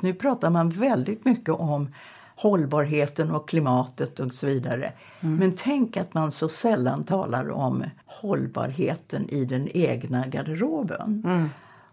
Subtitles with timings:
[0.00, 1.88] Nu pratar man väldigt mycket om
[2.36, 4.92] hållbarheten och klimatet och så vidare.
[5.20, 5.36] Mm.
[5.36, 11.22] Men tänk att man så sällan talar om hållbarheten i den egna garderoben.
[11.26, 11.48] Mm.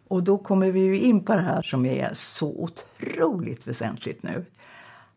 [0.07, 4.45] Och då kommer vi ju in på det här som är så otroligt väsentligt nu.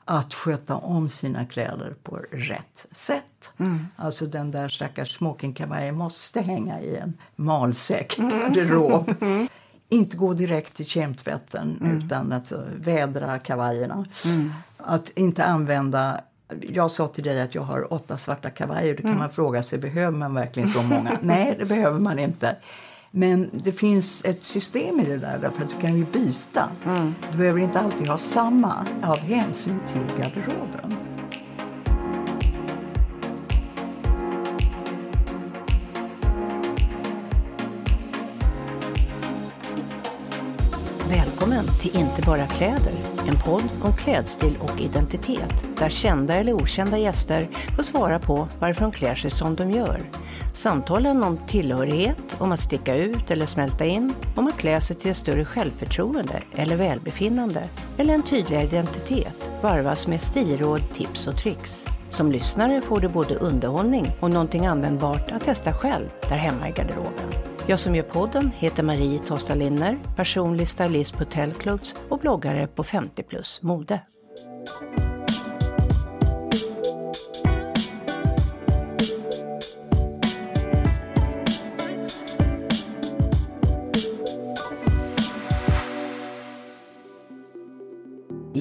[0.05, 3.52] Att sköta om sina kläder på rätt sätt.
[3.59, 3.86] Mm.
[3.96, 8.39] Alltså den där stackars smokingkavajen måste hänga i en malsäker mm.
[8.39, 9.14] garderob.
[9.89, 11.96] Inte gå direkt till kemtvätten mm.
[11.96, 14.04] utan att vädra kavajerna.
[14.25, 14.53] Mm.
[14.76, 16.21] Att inte använda
[16.68, 18.95] jag sa till dig att jag har åtta svarta kavajer.
[18.95, 19.18] Då kan mm.
[19.18, 21.18] man fråga sig, behöver man verkligen så många?
[21.22, 22.57] Nej, det behöver man inte.
[23.11, 26.70] Men det finns ett system i det där, därför att du kan ju byta.
[26.86, 27.14] Mm.
[27.32, 31.07] Du behöver inte alltid ha samma av hänsyn till garderoben.
[41.58, 42.92] Välkommen till Inte bara kläder,
[43.28, 48.81] en podd om klädstil och identitet där kända eller okända gäster får svara på varför
[48.81, 50.01] de klär sig som de gör.
[50.55, 55.11] Samtalen om tillhörighet, om att sticka ut eller smälta in, om att klä sig till
[55.11, 57.64] ett större självförtroende eller välbefinnande
[57.97, 61.86] eller en tydligare identitet varvas med stilråd, tips och tricks.
[62.11, 66.73] Som lyssnare får du både underhållning och någonting användbart att testa själv där hemma i
[66.73, 67.58] garderoben.
[67.69, 72.84] Jag som gör podden heter Marie Tosta Linner, personlig stylist på Tellclothes och bloggare på
[72.84, 74.00] 50 plus mode.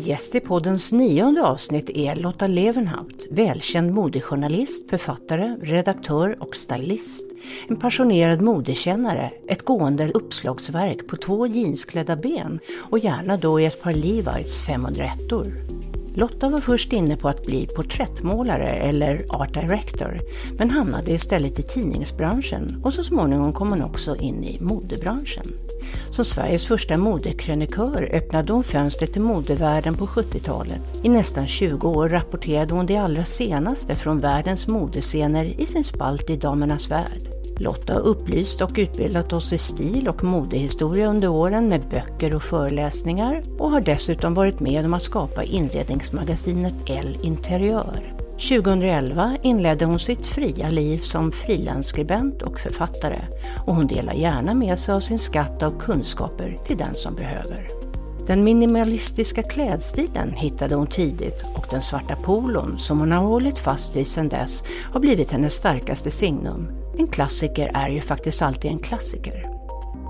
[0.08, 7.26] Gäst i poddens nionde avsnitt är Lotta Levenhaupt, välkänd modejournalist, författare, redaktör och stylist.
[7.70, 13.82] En passionerad modekännare, ett gående uppslagsverk på två jeansklädda ben och gärna då i ett
[13.82, 15.52] par Levi's 501 -or.
[16.16, 20.20] Lotta var först inne på att bli porträttmålare eller art director,
[20.58, 25.48] men hamnade istället i tidningsbranschen och så småningom kom hon också in i modebranschen.
[26.10, 30.82] Som Sveriges första modekrönikör öppnade hon fönstret till modevärlden på 70-talet.
[31.04, 36.30] I nästan 20 år rapporterade hon det allra senaste från världens modescener i sin spalt
[36.30, 37.38] i Damernas Värld.
[37.60, 42.44] Lotta har upplyst och utbildat oss i stil och modehistoria under åren med böcker och
[42.44, 48.27] föreläsningar och har dessutom varit med om att skapa inredningsmagasinet L Interiör.
[48.40, 53.20] 2011 inledde hon sitt fria liv som frilansskribent och författare
[53.66, 57.68] och hon delar gärna med sig av sin skatt av kunskaper till den som behöver.
[58.28, 63.96] Den minimalistiska klädstilen hittade hon tidigt och den svarta polon som hon har hållit fast
[63.96, 66.72] vid sedan dess har blivit hennes starkaste signum.
[66.98, 69.50] En klassiker är ju faktiskt alltid en klassiker.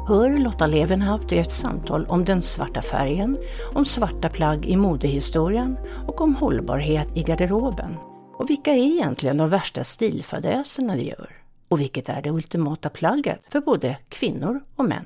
[0.07, 3.37] Hör Lotta Levenhaupt i ett samtal om den svarta färgen,
[3.73, 5.77] om svarta plagg i modehistorien
[6.07, 7.95] och om hållbarhet i garderoben.
[8.37, 11.31] Och vilka är egentligen de värsta stilfadäserna vi gör?
[11.67, 15.05] Och vilket är det ultimata plagget för både kvinnor och män?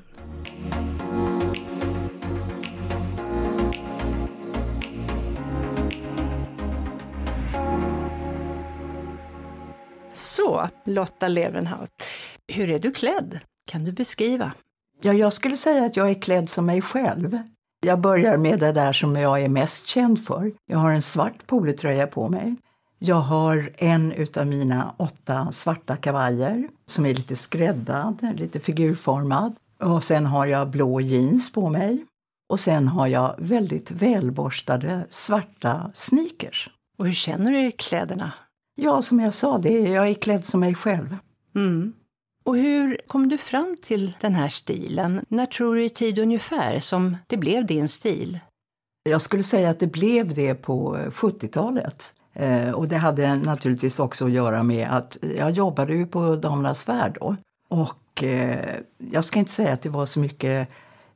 [10.12, 12.02] Så, Lotta Levenhaupt,
[12.52, 13.38] hur är du klädd?
[13.66, 14.52] Kan du beskriva?
[15.02, 17.38] Ja, jag skulle säga att jag är klädd som mig själv.
[17.86, 20.52] Jag börjar med det där som jag är mest känd för.
[20.66, 22.56] Jag har en svart polotröja på mig.
[23.04, 29.54] Jag har en av mina åtta svarta kavajer som är lite skräddad, lite figurformad.
[29.80, 32.04] Och sen har jag blå jeans på mig.
[32.48, 36.70] Och sen har jag väldigt välborstade svarta sneakers.
[36.98, 38.32] Och hur känner du i kläderna?
[38.74, 41.16] Ja, som jag sa, det är, jag är klädd som mig själv.
[41.54, 41.92] Mm.
[42.44, 45.24] Och hur kom du fram till den här stilen?
[45.28, 48.38] När tror du i tid ungefär som det blev din stil?
[49.02, 52.12] Jag skulle säga att det blev det på 70-talet.
[52.34, 56.88] Eh, och det hade naturligtvis också att göra med att jag jobbade ju på Damernas
[56.88, 57.36] Värld då.
[57.68, 58.76] Och eh,
[59.12, 60.68] jag ska inte säga att det var så mycket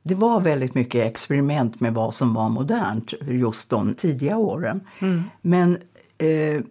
[0.07, 4.81] det var väldigt mycket experiment med vad som var modernt just de tidiga åren.
[4.99, 5.23] Mm.
[5.41, 5.77] Men
[6.17, 6.61] eh,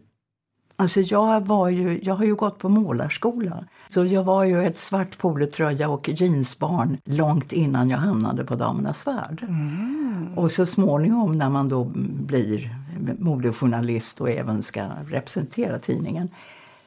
[0.76, 3.64] alltså jag, var ju, jag har ju gått på målarskola.
[3.88, 9.06] Så jag var ju ett svart polotröja och jeansbarn långt innan jag hamnade på Damernas
[9.06, 9.42] Värld.
[9.42, 10.38] Mm.
[10.38, 11.84] Och så småningom när man då
[12.26, 12.76] blir
[13.18, 16.28] modejournalist och även ska representera tidningen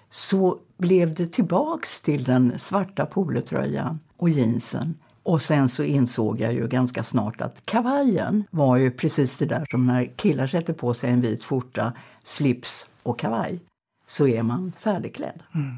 [0.09, 4.95] så blev det tillbaks till den svarta polotröjan och jeansen.
[5.23, 9.65] Och sen så insåg jag ju ganska snart att kavajen var ju precis det där
[9.71, 13.59] som när killar sätter på sig en vit skjorta, slips och kavaj
[14.07, 15.44] så är man färdigklädd.
[15.56, 15.77] Mm.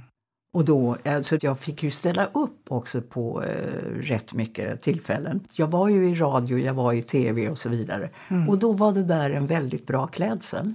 [0.54, 5.40] Och då, alltså jag fick ju ställa upp också på eh, rätt mycket tillfällen.
[5.54, 8.10] Jag var ju i radio, jag var i tv och så vidare.
[8.50, 10.74] Och då var det där en väldigt bra klädsel.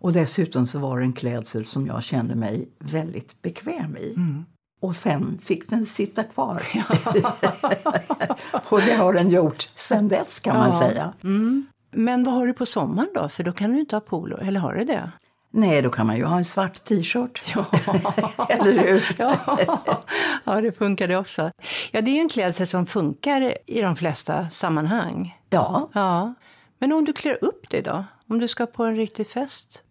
[0.00, 4.14] Och dessutom så var det en klädsel som jag kände mig väldigt bekväm i.
[4.80, 6.62] Och sen fick den sitta kvar.
[8.68, 11.12] och det har den gjort sen dess kan man säga.
[11.90, 13.28] Men vad har du på sommaren då?
[13.28, 15.12] För då kan du inte ha polo, eller har du det?
[15.56, 17.44] Nej, då kan man ju ha en svart t-shirt.
[18.48, 19.16] Eller hur?
[19.18, 19.58] ja.
[20.44, 21.50] ja, det funkar det också.
[21.90, 25.38] Ja, det är ju en klädsel som funkar i de flesta sammanhang.
[25.50, 26.34] Ja, Ja.
[26.78, 28.04] Men om du klär upp dig då?
[28.28, 29.82] Om du ska på en riktig fest?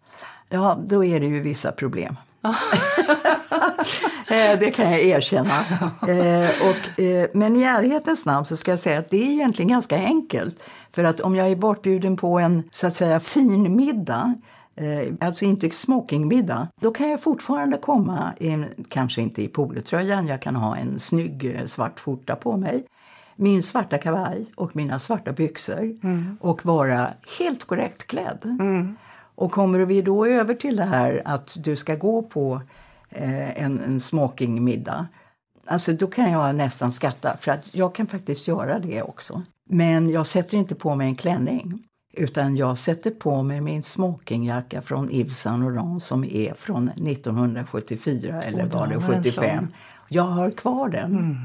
[0.48, 2.16] ja, då är det ju vissa problem.
[4.28, 5.60] Eh, det kan jag erkänna.
[6.08, 9.68] Eh, och, eh, men i ärlighetens namn så ska jag säga att det är egentligen
[9.68, 10.70] ganska enkelt.
[10.92, 14.34] För att om jag är bortbjuden på en så att säga fin middag
[14.76, 16.68] Eh, alltså inte smokingmiddag.
[16.80, 21.54] Då kan jag fortfarande komma, in, kanske inte i polotröjan, jag kan ha en snygg
[21.54, 22.86] eh, svart skjorta på mig.
[23.36, 25.96] Min svarta kavaj och mina svarta byxor
[26.40, 27.08] och vara
[27.38, 28.58] helt korrekt klädd.
[29.34, 32.62] Och kommer vi då över till det här att du ska gå på
[33.10, 35.06] eh, en, en smokingmiddag
[35.66, 39.42] Alltså då kan jag nästan skatta för att jag kan faktiskt göra det också.
[39.68, 41.82] Men jag sätter inte på mig en klänning.
[42.16, 48.42] Utan jag sätter på mig min smokingjacka från Yves Saint Laurent som är från 1974
[48.42, 49.58] eller var det har man en 75.
[49.58, 49.72] sån.
[50.08, 51.38] Jag har kvar den.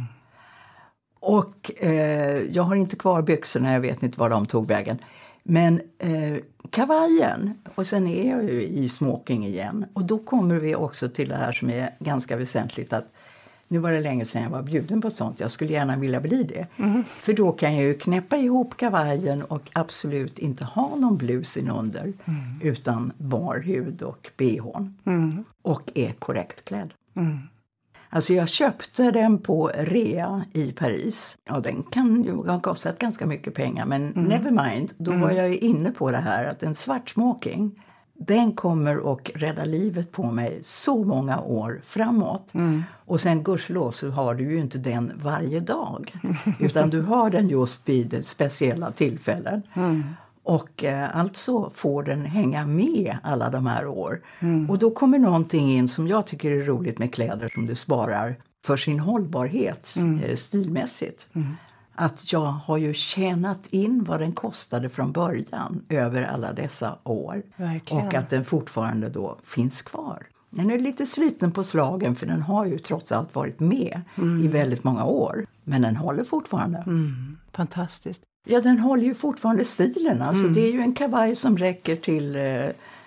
[1.20, 4.98] Och eh, jag har inte kvar byxorna, jag vet inte var de tog vägen.
[5.44, 6.38] Men eh,
[6.70, 9.86] kavajen, och sen är jag ju i smoking igen.
[9.94, 13.14] Och då kommer vi också till det här som är ganska väsentligt att
[13.72, 15.40] nu var det länge sedan jag var bjuden på sånt.
[15.40, 16.68] Jag skulle gärna vilja bli det.
[17.08, 22.14] För då kan jag ju knäppa ihop kavajen och absolut inte ha någon blus inunder
[22.62, 25.46] utan bar hud och bhn.
[25.62, 26.94] Och är korrekt klädd.
[28.10, 31.38] Alltså jag köpte den på rea i Paris.
[31.50, 34.94] Ja, den kan ju ha kostat ganska mycket pengar men never mind.
[34.98, 37.84] Då var jag inne på det här att en svart smoking
[38.28, 42.52] den kommer att rädda livet på mig så många år framåt.
[43.06, 46.14] Och sen gudskelov så har du ju inte den varje dag.
[46.60, 49.62] Utan du har den just vid speciella tillfällen.
[50.44, 54.22] Och eh, alltså får den hänga med alla de här år.
[54.70, 58.36] Och då kommer någonting in som jag tycker är roligt med kläder som du sparar
[58.66, 61.28] för sin hållbarhet eh, stilmässigt.
[61.96, 67.44] Att jag har ju tjänat in vad den kostade från början över alla dessa år.
[67.56, 68.08] Verkligen.
[68.08, 70.28] Och att den fortfarande då finns kvar.
[70.50, 74.02] Den är lite sliten på slagen för den har ju trots allt varit med
[74.44, 75.46] i väldigt många år.
[75.64, 76.84] Men den håller fortfarande.
[77.52, 78.24] Fantastiskt.
[78.48, 80.22] Ja, den håller ju fortfarande stilen.
[80.22, 82.66] Alltså, Det är ju en kavaj som räcker till eh,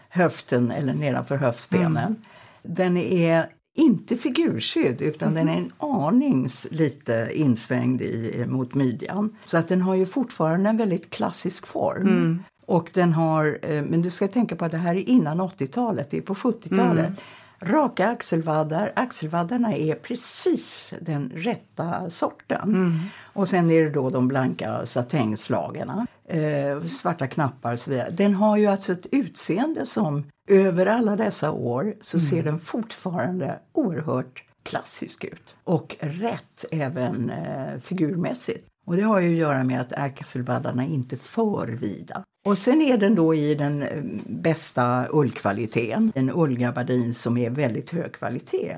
[0.09, 2.17] höften eller nedanför höftbenen.
[2.63, 9.37] Den är inte figursydd utan den är en anings lite insvängd i, mot midjan.
[9.47, 12.43] Så att den har ju fortfarande en väldigt klassisk form.
[12.67, 16.11] Och den har, eh, men du ska tänka på att det här är innan 80-talet,
[16.11, 17.21] det är på 70-talet.
[17.61, 18.93] Raka axelvaddar.
[18.97, 23.01] Axelvaddarna är precis den rätta sorten.
[23.23, 26.07] Och sen är det då de blanka satängslagarna.
[26.29, 28.11] Eh, svarta knappar och så vidare.
[28.11, 33.59] Den har ju alltså ett utseende som över alla dessa år så ser den fortfarande
[33.73, 35.57] oerhört klassisk ut.
[35.65, 38.67] Och rätt även eh, figurmässigt.
[38.87, 42.23] Och det har ju att göra med att axelvaddarna är inte för vida.
[42.47, 46.13] Och sen är den då i den eh, bästa ullkvaliteten.
[46.15, 48.77] En ullgabardin som är väldigt hög kvalitet.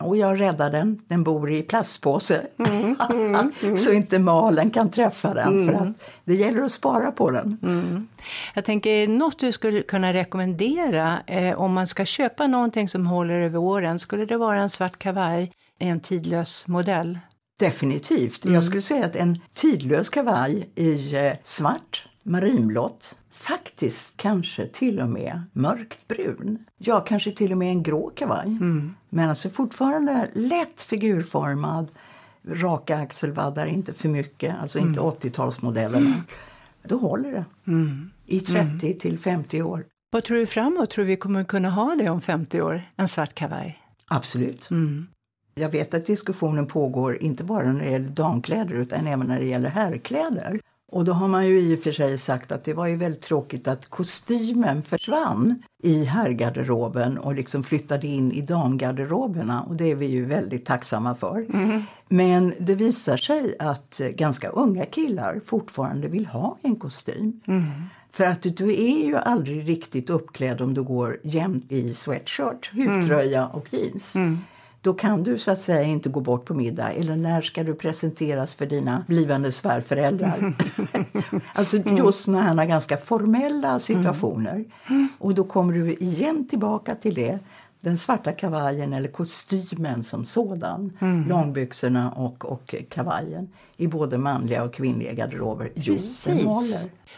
[0.00, 1.00] Och jag räddar den.
[1.06, 2.46] Den bor i plastpåse.
[3.78, 5.66] så inte malen kan träffa den.
[5.66, 5.88] För att
[6.24, 7.58] det gäller att spara på den.
[8.54, 13.40] Jag tänker något du skulle kunna rekommendera eh, om man ska köpa någonting som håller
[13.40, 13.98] över åren.
[13.98, 17.18] Skulle det vara en svart kavaj i en tidlös modell?
[17.58, 18.44] Definitivt.
[18.44, 25.08] Jag skulle säga att en tidlös kavaj i eh, svart, marinblått, faktiskt kanske till och
[25.08, 26.58] med mörkt brun.
[26.78, 28.58] Ja, kanske till och med en grå kavaj.
[29.08, 31.88] Men alltså fortfarande lätt figurformad,
[32.46, 36.14] raka axelvaddar, inte för mycket, alltså inte 80-talsmodellerna.
[36.82, 37.44] Då håller det
[38.26, 39.84] i 30 till 50 år.
[40.10, 40.90] Vad tror du framåt?
[40.90, 42.82] Tror vi kommer kunna ha det om 50 år?
[42.96, 43.78] En svart kavaj?
[44.08, 44.68] Absolut.
[45.54, 49.46] Jag vet att diskussionen pågår inte bara när det gäller damkläder utan även när det
[49.46, 50.60] gäller herrkläder.
[50.92, 53.22] Och då har man ju i och för sig sagt att det var ju väldigt
[53.22, 59.94] tråkigt att kostymen försvann i herrgarderoben och liksom flyttade in i damgarderoberna och det är
[59.94, 61.46] vi ju väldigt tacksamma för.
[62.08, 67.40] Men det visar sig att eh, ganska unga killar fortfarande vill ha en kostym.
[68.12, 73.46] För att du är ju aldrig riktigt uppklädd om du går jämt i sweatshirt, huvtröja
[73.46, 74.16] och jeans.
[74.82, 76.90] Då kan du så att säga inte gå bort på middag.
[76.92, 80.54] Eller när ska du presenteras för dina blivande svärföräldrar?
[81.52, 84.64] alltså just sådana här ganska formella situationer.
[85.18, 87.38] Och då kommer du igen tillbaka till det.
[87.80, 90.92] Den svarta kavajen eller kostymen som sådan.
[91.00, 91.28] Mm.
[91.28, 95.70] Långbyxorna och, och kavajen i både manliga och kvinnliga garderober.
[95.74, 95.96] Jo.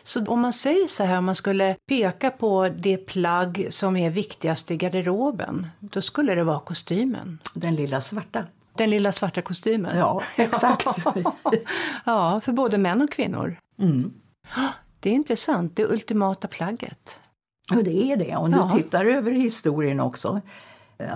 [0.02, 4.10] Så om man säger så här, om man skulle peka på det plagg som är
[4.10, 7.38] viktigast i garderoben, då skulle det vara kostymen.
[7.54, 8.44] Den lilla svarta.
[8.76, 9.98] Den lilla svarta kostymen?
[9.98, 10.86] Ja, exakt.
[12.04, 13.56] ja, för både män och kvinnor.
[13.78, 13.98] Mm.
[15.00, 17.16] Det är intressant, det ultimata plagget.
[17.70, 18.36] Ja, det är det.
[18.36, 18.70] Om ja.
[18.72, 20.40] du tittar över historien också,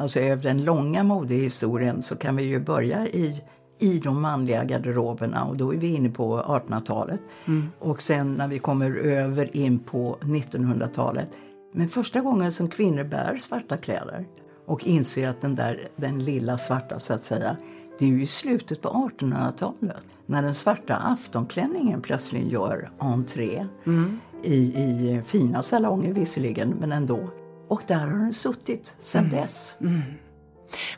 [0.01, 3.43] alltså över den långa modehistorien, så kan vi ju börja i
[3.79, 7.23] i de manliga garderoberna och då är vi inne på 1800-talet.
[7.47, 7.69] Mm.
[7.79, 11.31] Och sen när vi kommer över in på 1900-talet.
[11.73, 14.27] Men första gången som kvinnor bär svarta kläder
[14.67, 17.57] och inser att den där, den lilla svarta så att säga,
[17.99, 24.21] det är ju i slutet på 1800-talet när den svarta aftonklänningen plötsligt gör entré mm.
[24.43, 27.31] i, i fina salonger visserligen, men ändå.
[27.69, 29.37] Och där har den suttit sedan mm.
[29.37, 29.77] dess.
[29.81, 30.03] Mm.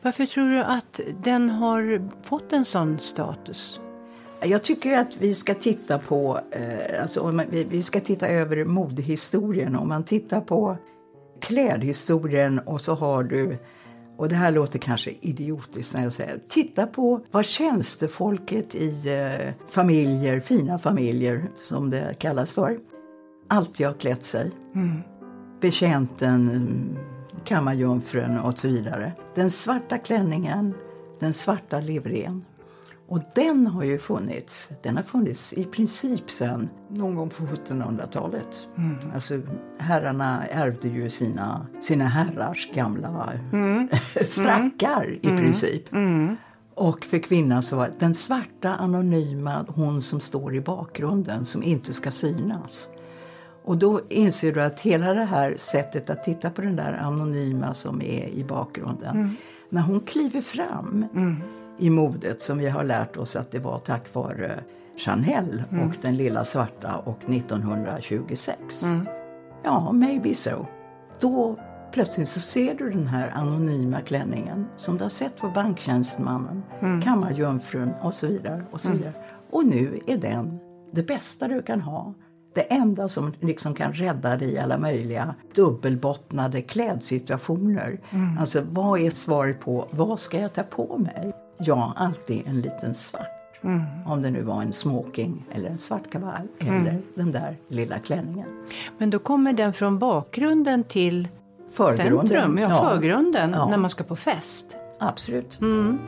[0.02, 3.80] Varför tror du att den har fått en sån status?
[4.42, 9.76] Jag tycker att vi ska titta på, eh, alltså, vi ska titta över modehistorien.
[9.76, 10.76] Om man tittar på
[11.40, 13.58] klädhistorien och så har du
[14.18, 19.54] och det här låter kanske idiotiskt när jag säger Titta på vad tjänstefolket i eh,
[19.68, 22.78] familjer, fina familjer som det kallas för,
[23.48, 24.50] alltid har klätt sig.
[24.74, 25.00] Mm.
[25.60, 26.98] Betjänten,
[27.44, 29.12] kammarjungfrun och så vidare.
[29.34, 30.74] Den svarta klänningen,
[31.20, 32.44] den svarta livrén.
[33.08, 38.68] Och den har ju funnits, den har funnits i princip sedan någon gång på 1700-talet.
[38.76, 38.96] Mm.
[39.14, 39.40] Alltså
[39.78, 43.88] herrarna ärvde ju sina, sina herrars gamla mm.
[44.28, 45.18] frackar mm.
[45.34, 45.92] i princip.
[45.92, 46.36] Mm.
[46.74, 51.92] Och för kvinnan så var den svarta anonyma, hon som står i bakgrunden, som inte
[51.92, 52.88] ska synas.
[53.68, 57.74] Och då inser du att hela det här sättet att titta på den där anonyma
[57.74, 59.16] som är i bakgrunden.
[59.16, 59.36] Mm.
[59.68, 61.36] När hon kliver fram mm.
[61.78, 64.60] i modet som vi har lärt oss att det var tack vare
[64.96, 65.88] Chanel mm.
[65.88, 68.82] och den lilla svarta och 1926.
[68.82, 69.06] Mm.
[69.64, 70.66] Ja, maybe so.
[71.20, 71.58] Då
[71.92, 77.02] plötsligt så ser du den här anonyma klänningen som du har sett på banktjänstemannen, mm.
[77.02, 78.64] kammarjungfrun och så vidare.
[78.70, 78.98] Och, så mm.
[78.98, 79.14] vidare.
[79.50, 80.58] och nu är den
[80.90, 82.14] det bästa du kan ha
[82.58, 88.00] det enda som liksom kan rädda dig i alla möjliga dubbelbottnade klädsituationer.
[88.10, 88.38] Mm.
[88.38, 91.32] Alltså vad är svaret på vad ska jag ta på mig?
[91.58, 93.60] Ja, alltid en liten svart.
[93.62, 93.82] Mm.
[94.06, 96.80] Om det nu var en smoking eller en svart kavaj mm.
[96.80, 98.48] eller den där lilla klänningen.
[98.98, 101.28] Men då kommer den från bakgrunden till
[101.72, 102.28] förgrunden.
[102.28, 102.80] centrum, ja, ja.
[102.80, 103.68] förgrunden, ja.
[103.68, 104.76] när man ska på fest.
[104.98, 105.60] Absolut.
[105.60, 105.98] Mm.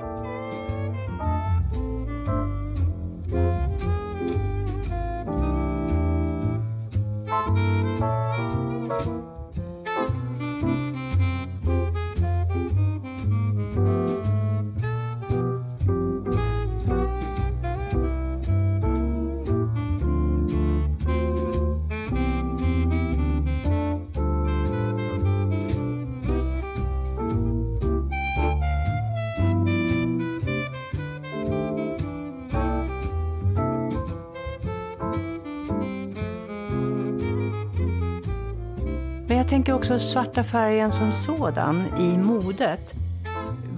[39.81, 42.95] Också svarta färgen som sådan i modet.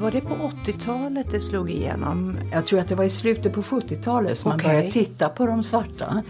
[0.00, 2.38] Var det på 80-talet det slog igenom?
[2.52, 4.66] Jag tror att det var i slutet på 70-talet som okay.
[4.66, 6.22] man började titta på de svarta.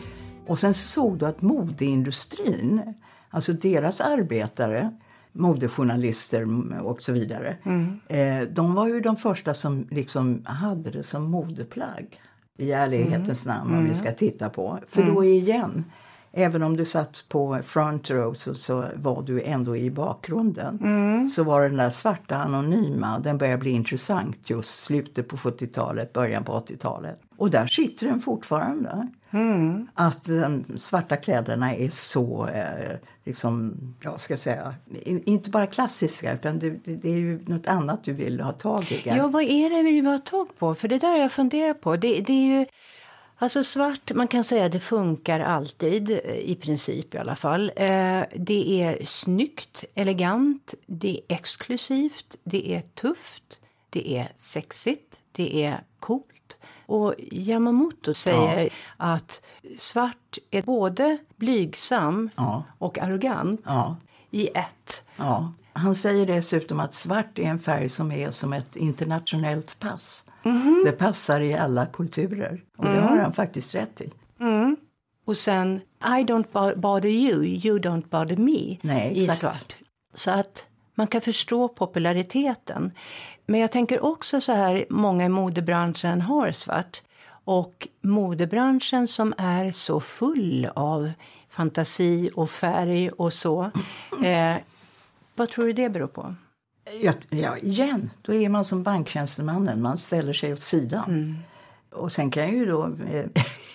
[0.46, 2.94] Och sen såg du att modeindustrin,
[3.30, 4.90] alltså deras arbetare,
[5.32, 6.46] modejournalister
[6.82, 7.56] och så vidare.
[7.64, 8.00] Mm.
[8.08, 12.20] Eh, de var ju de första som liksom hade det som modeplagg.
[12.58, 13.56] I ärlighetens mm.
[13.56, 13.90] namn om mm.
[13.90, 14.78] vi ska titta på.
[14.86, 15.24] För då mm.
[15.24, 15.84] igen,
[16.32, 20.78] Även om du satt på front row så, så var du ändå i bakgrunden.
[20.82, 21.28] Mm.
[21.28, 26.44] Så var den där svarta anonyma, den började bli intressant just slutet på 70-talet, början
[26.44, 27.18] på 80-talet.
[27.36, 29.08] Och där sitter den fortfarande.
[29.30, 29.88] Mm.
[29.94, 34.74] Att de svarta kläderna är så, eh, liksom, jag ska säga,
[35.04, 39.02] inte bara klassiska utan det, det, är ju något annat du vill ha tag i.
[39.04, 40.74] Ja, vad är det vi vill ha tag på?
[40.74, 41.96] För det där har jag funderat på.
[41.96, 42.66] Det, det är ju
[43.42, 47.72] Alltså svart, man kan säga att det funkar alltid, eh, i princip i alla fall.
[47.76, 55.64] Eh, det är snyggt, elegant, det är exklusivt, det är tufft, det är sexigt, det
[55.64, 56.58] är coolt.
[56.86, 58.70] Och Yamamoto säger ja.
[58.96, 59.40] att
[59.78, 62.64] svart är både blygsam ja.
[62.78, 63.96] och arrogant ja.
[64.30, 65.02] i ett.
[65.72, 70.24] Han säger dessutom att svart är en färg som är som ett internationellt pass.
[70.44, 70.82] Mhm.
[70.84, 72.62] Det passar i alla kulturer.
[72.76, 74.10] Och det har han faktiskt rätt i.
[75.24, 79.76] Och sen I don't bo- bother you, you don't bother me Nej, i svart.
[80.14, 82.90] Så att man kan förstå populariteten.
[83.46, 87.02] Men jag tänker också så här, många i modebranschen har svart.
[87.44, 91.12] Och modebranschen som är så full av
[91.48, 93.70] fantasi och färg och så.
[94.24, 94.56] Eh,
[95.34, 96.34] vad tror du det beror på?
[97.00, 99.82] Ja, ja, igen, då är man som banktjänstemannen.
[99.82, 101.38] Man ställer sig åt sidan.
[101.90, 103.24] Och sen kan jag ju då eh,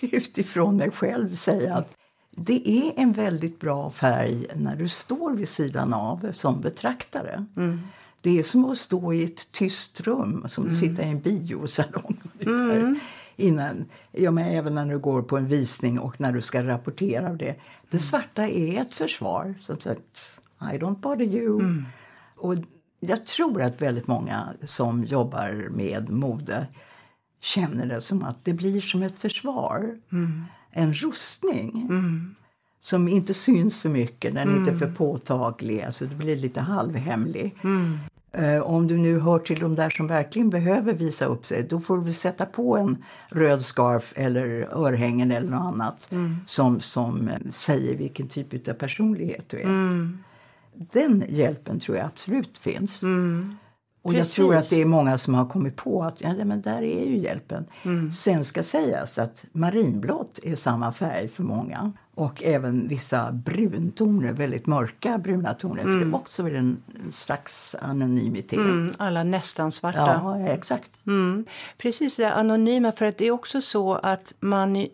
[0.00, 1.94] utifrån mig själv säga att
[2.30, 7.46] det är en väldigt bra färg när du står vid sidan av som betraktare.
[8.20, 12.16] Det är som att stå i ett tyst rum, som att sitta i en biosalong.
[12.40, 13.00] ungefär.
[13.36, 17.32] Innan, ja, men även när du går på en visning och när du ska rapportera
[17.32, 17.54] det.
[17.90, 19.54] Det svarta är ett försvar.
[19.62, 20.20] Som sagt,
[20.60, 21.82] I don't bother you.
[22.36, 22.54] Och
[23.00, 26.66] jag tror att väldigt många som jobbar med mode
[27.40, 29.98] känner det som att det blir som ett försvar.
[30.70, 31.88] En rustning.
[32.82, 35.82] Som inte syns för mycket, den är inte för påtaglig.
[35.82, 37.54] Alltså det blir lite halvhemlig.
[38.32, 41.80] Eh, om du nu hör till de där som verkligen behöver visa upp sig då
[41.80, 46.10] får du sätta på en röd scarf eller örhängen eller något annat
[46.46, 49.66] som, som eh, säger vilken typ av personlighet du är.
[50.92, 53.04] Den hjälpen tror jag absolut finns.
[54.02, 56.82] Och jag tror att det är många som har kommit på att ja, men där
[56.82, 57.64] är ju hjälpen.
[58.12, 61.92] Sen ska sägas att marinblått är samma färg för många.
[62.14, 65.82] Och även vissa bruntoner, väldigt mörka bruna toner.
[65.82, 68.58] För det är också en slags anonymitet.
[68.58, 70.20] Mm, alla nästan svarta.
[70.24, 71.06] Ja, exakt.
[71.06, 71.44] Mm.
[71.78, 72.92] Precis, det anonyma.
[72.92, 74.86] För att det är också så att man,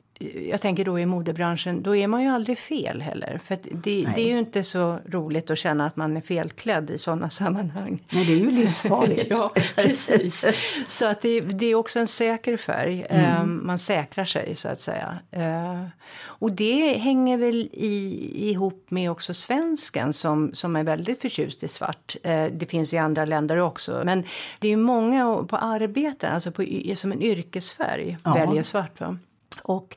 [0.50, 3.40] jag tänker då i modebranschen, då är man ju aldrig fel heller.
[3.44, 6.98] För det, det är ju inte så roligt att känna att man är felklädd i
[6.98, 8.02] sådana sammanhang.
[8.12, 9.26] Nej, det är ju livsfarligt.
[9.30, 10.44] ja, precis.
[10.88, 13.02] Så att det, det är också en säker färg.
[13.10, 15.18] Eh, man säkrar sig så att säga.
[15.30, 15.84] Eh,
[16.24, 21.68] och det hänger väl i, ihop med också svensken som, som är väldigt förtjust i
[21.68, 22.16] svart.
[22.22, 24.02] Eh, det finns ju i andra länder också.
[24.04, 24.24] Men
[24.58, 26.64] det är många på arbeten, alltså på,
[26.96, 28.34] som en yrkesfärg, Ja.
[28.34, 29.00] väljer svart.
[29.00, 29.18] Va?
[29.62, 29.96] Och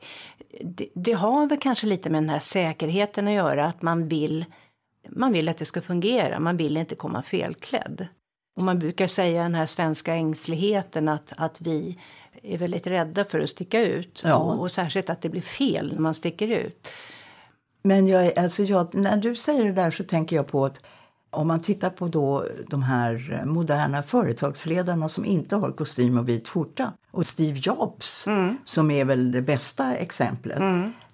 [0.60, 4.44] det, det har väl kanske lite med den här säkerheten att göra, att man vill,
[5.08, 8.06] man vill att det ska fungera, man vill inte komma felklädd.
[8.56, 11.98] Och man brukar säga den här svenska ängsligheten att, att vi
[12.42, 14.22] är väldigt rädda för att sticka ut.
[14.24, 14.34] Ja.
[14.34, 16.88] Och, och särskilt att det blir fel när man sticker ut.
[17.82, 20.80] Men jag, alltså jag, när du säger det där så tänker jag på att
[21.30, 26.48] om man tittar på då de här moderna företagsledarna som inte har kostym och vit
[26.48, 28.26] skjorta och Steve Jobs
[28.64, 30.58] som är väl det bästa exemplet.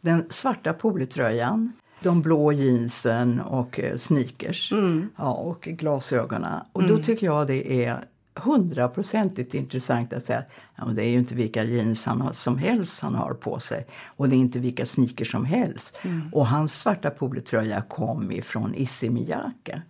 [0.00, 4.72] Den svarta polotröjan, de blå jeansen och eh, sneakers.
[5.16, 6.60] Ja, och glasögonen.
[6.72, 10.42] Och då tycker jag det är hundraprocentigt intressant att säga
[10.76, 13.60] ja, men det är ju inte vilka jeans han har, som helst han har på
[13.60, 13.86] sig.
[14.06, 15.98] Och det är inte vilka sneakers som helst.
[16.32, 19.82] Och hans svarta polotröja kom ifrån Issey Miyake.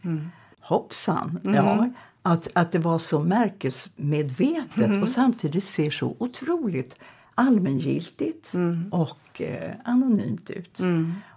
[0.60, 1.40] Hoppsan!
[1.42, 1.88] Ja,
[2.22, 5.02] att, att det var så märkesmedvetet.
[5.02, 6.96] Och samtidigt ser så otroligt
[7.34, 8.52] allmängiltigt
[8.90, 10.80] och eh, anonymt ut.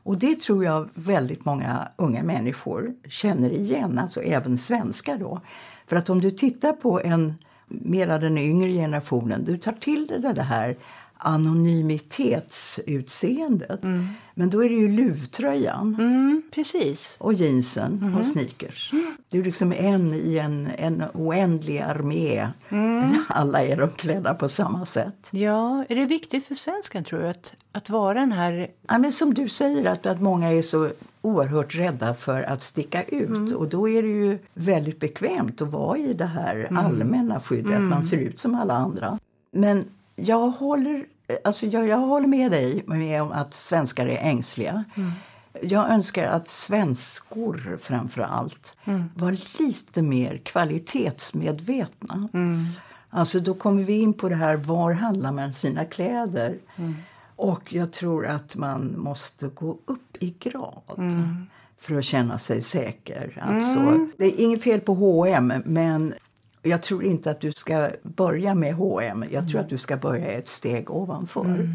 [0.03, 5.41] Och det tror jag väldigt många unga människor känner igen, alltså även svenskar då.
[5.85, 7.33] För att om du tittar på en
[7.67, 10.77] mera den yngre generationen, du tar till dig det här
[11.17, 13.83] anonymitetsutseendet.
[14.33, 17.15] Men då är det ju luvtröjan Mm, precis.
[17.19, 18.91] och jeansen och sneakers.
[19.29, 22.47] Det är liksom en i en, en oändlig armé.
[23.27, 25.29] Alla är de klädda på samma sätt.
[25.31, 28.67] Ja, är det viktigt för svensken tror du att, att vara den här...
[28.87, 30.89] Ja, men som du säger, att, att många är så
[31.21, 33.53] oerhört rädda för att sticka ut.
[33.53, 37.81] Och då är det ju väldigt bekvämt att vara i det här allmänna skyddet.
[37.81, 39.19] Man ser ut som alla andra.
[39.51, 39.85] Men
[40.19, 41.05] jag håller,
[41.43, 44.83] alltså jag, jag håller med dig med om att svenskar är ängsliga.
[45.61, 48.75] Jag önskar att svenskor framför allt
[49.15, 52.29] var lite mer kvalitetsmedvetna.
[53.09, 56.57] Alltså då kommer vi in på det här, var handlar man sina kläder?
[57.35, 60.81] Och jag tror att man måste gå upp i grad
[61.77, 63.41] för att känna sig säker.
[63.41, 66.13] Alltså, Det är inget fel på H&M men
[66.67, 69.25] jag tror inte att du ska börja med H&M.
[69.31, 71.69] Jag tror att du ska börja ett steg ovanför.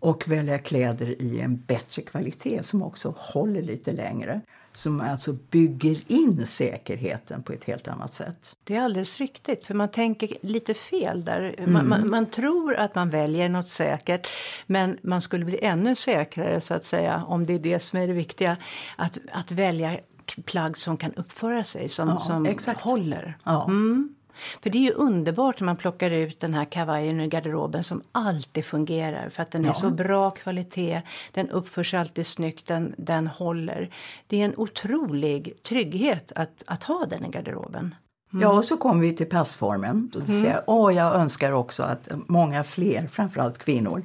[0.00, 4.40] Och välja kläder i en bättre kvalitet som också håller lite längre.
[4.72, 8.56] Som alltså bygger in säkerheten på ett helt annat sätt.
[8.64, 11.64] Det är alldeles riktigt, för man tänker lite fel där.
[11.66, 14.28] Man, man, man tror att man väljer något säkert,
[14.66, 18.06] men man skulle bli ännu säkrare så att säga, om det är det som är
[18.06, 18.56] det viktiga,
[18.96, 19.98] att, att välja
[20.44, 22.80] plagg som kan uppföra sig, som, Ja, som exakt.
[22.80, 23.38] håller.
[23.44, 23.64] Ja.
[23.64, 24.14] Mm.
[24.62, 28.02] För det är ju underbart när man plockar ut den här kavajen ur garderoben som
[28.12, 29.74] alltid fungerar för att den är Ja.
[29.74, 33.90] så bra kvalitet, den uppförs alltid snyggt, den, den håller.
[34.26, 37.94] Det är en otrolig trygghet att, att ha den i garderoben.
[38.30, 40.10] Ja, och så kommer vi till passformen.
[40.12, 44.02] Då säger jag, åh, jag önskar också att många fler, framförallt kvinnor,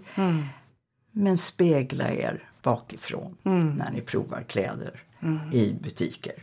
[1.12, 3.38] men spegla er bakifrån
[3.78, 5.04] när ni provar kläder
[5.54, 6.34] i butiker.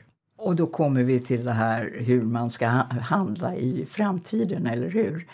[0.43, 4.89] Och då kommer vi till det här hur man ska ha- handla i framtiden, eller
[4.89, 5.27] hur?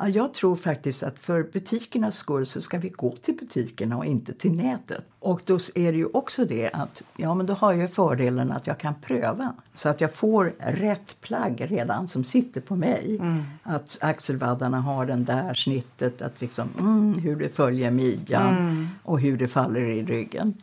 [0.00, 4.04] Ja, jag tror faktiskt att för butikernas skull så ska vi gå till butikerna och
[4.06, 5.04] inte till nätet.
[5.18, 8.66] Och då är det ju också det att, ja men då har jag fördelen att
[8.66, 9.52] jag kan pröva.
[9.74, 13.20] Så att jag får rätt plagg redan som sitter på mig.
[13.62, 19.36] Att axelvaddarna har den där snittet, att liksom, mm, hur det följer midjan och hur
[19.36, 20.54] det faller i ryggen.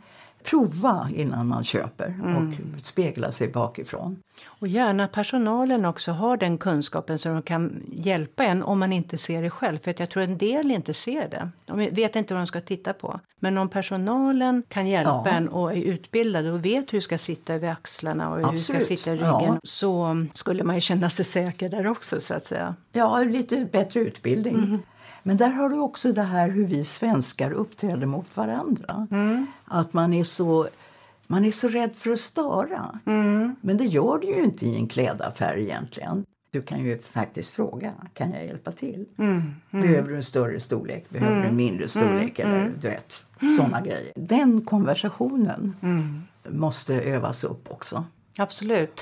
[0.44, 4.18] Prova innan man köper och spegla sig bakifrån.
[4.46, 9.18] Och gärna personalen också har den kunskapen så de kan hjälpa en om man inte
[9.18, 9.78] ser det själv.
[9.80, 11.50] För att jag tror en del inte ser det.
[11.66, 13.20] De vet inte vad de ska titta på.
[13.40, 15.32] Men om personalen kan hjälpa Ja.
[15.32, 18.84] en och är utbildad och vet hur det ska sitta över axlarna och hur Absolut.
[18.84, 19.60] ska sitta i ryggen Ja.
[19.64, 22.76] så skulle man ju känna sig säker där också så att säga.
[22.92, 24.80] Ja, lite bättre utbildning.
[25.24, 29.08] Men där har du också det här hur vi svenskar uppträder mot varandra.
[29.66, 30.68] Att man är så...
[31.28, 33.00] Man är så rädd för att störa.
[33.62, 36.26] Men det gör du ju inte i en klädaffär egentligen.
[36.52, 39.06] Du kan ju faktiskt fråga, kan jag hjälpa till?
[39.72, 41.10] Behöver du en större storlek?
[41.10, 42.40] Behöver du en mindre storlek?
[42.40, 43.24] Eller du vet,
[43.58, 44.12] sådana grejer.
[44.16, 45.76] Den konversationen
[46.50, 48.06] måste övas upp också.
[48.38, 49.02] Absolut.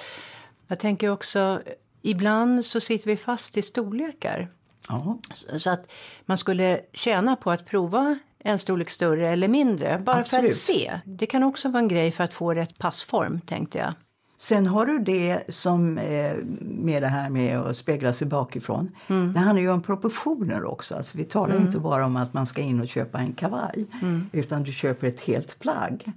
[0.68, 1.62] Jag tänker också,
[2.02, 4.48] ibland så sitter vi fast i storlekar.
[4.88, 5.18] Ja,
[5.58, 5.92] Så att
[6.26, 10.00] man skulle tjäna på att prova en storlek större eller mindre.
[10.06, 10.46] Bara för Absolut.
[10.52, 11.00] att se.
[11.06, 13.94] Det kan också vara en grej för att få rätt passform tänkte jag.
[14.42, 18.92] Sen har du det som eh, med det här med att spegla sig bakifrån.
[19.08, 20.96] Det handlar ju om proportioner också.
[20.96, 23.86] Alltså, vi talar inte bara om att man ska in och köpa en kavaj.
[24.32, 26.12] Utan du köper ett helt plagg.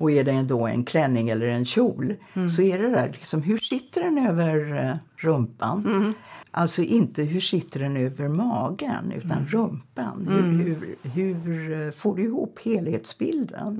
[0.00, 2.14] Och är det då en klänning eller en kjol
[2.56, 6.14] så är det där liksom, hur sitter den över eh, rumpan?
[6.58, 10.26] Alltså inte hur sitter den över magen utan rumpan.
[10.28, 13.78] Hur, hur, hur eh, får du ihop helhetsbilden?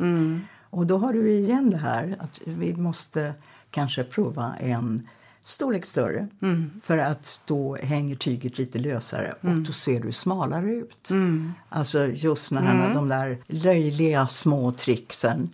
[0.70, 3.34] Och då har du igen det här att vi måste
[3.70, 5.08] kanske prova en
[5.44, 6.28] storlek större.
[6.82, 11.08] För att då hänger tyget lite lösare och då ser du smalare ut.
[11.68, 15.50] Alltså just när han har de där löjliga små tricksen.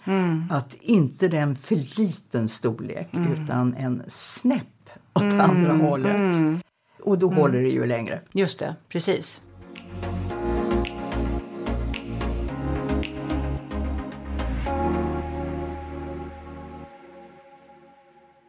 [0.51, 3.09] Att inte den för liten storlek
[3.43, 4.63] utan en snäpp
[5.13, 6.63] åt andra hållet.
[7.05, 8.21] Och då håller det ju längre.
[8.33, 9.41] Just det, precis.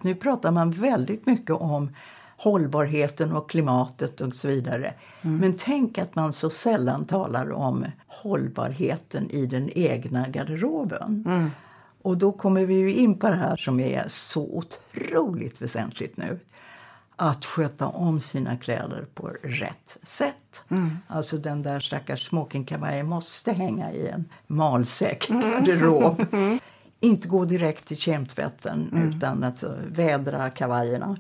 [0.01, 1.95] Nu pratar man väldigt mycket om
[2.37, 4.93] hållbarheten och klimatet och så vidare.
[5.21, 11.25] Men tänk att man så sällan talar om hållbarheten i den egna garderoben.
[12.01, 16.39] Och då kommer vi in på det här som är så otroligt väsentligt nu.
[17.15, 20.63] Att sköta om sina kläder på rätt sätt.
[21.07, 26.25] Alltså den där stackars smokingkavajen måste hänga i en malsäck garderob.
[26.99, 31.17] Inte gå direkt till kemtvätten utan att eh, vädra kavajerna.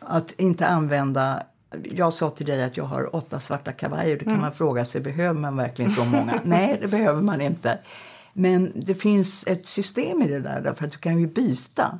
[0.00, 1.42] Att inte använda...
[1.82, 4.18] Jag sa till dig att jag har åtta svarta kavajer.
[4.18, 6.40] Då kan man fråga sig, behöver man verkligen så många?
[6.44, 7.78] Nej, det behöver man inte.
[8.38, 11.98] Men det finns ett system i det där, därför att du kan ju byta.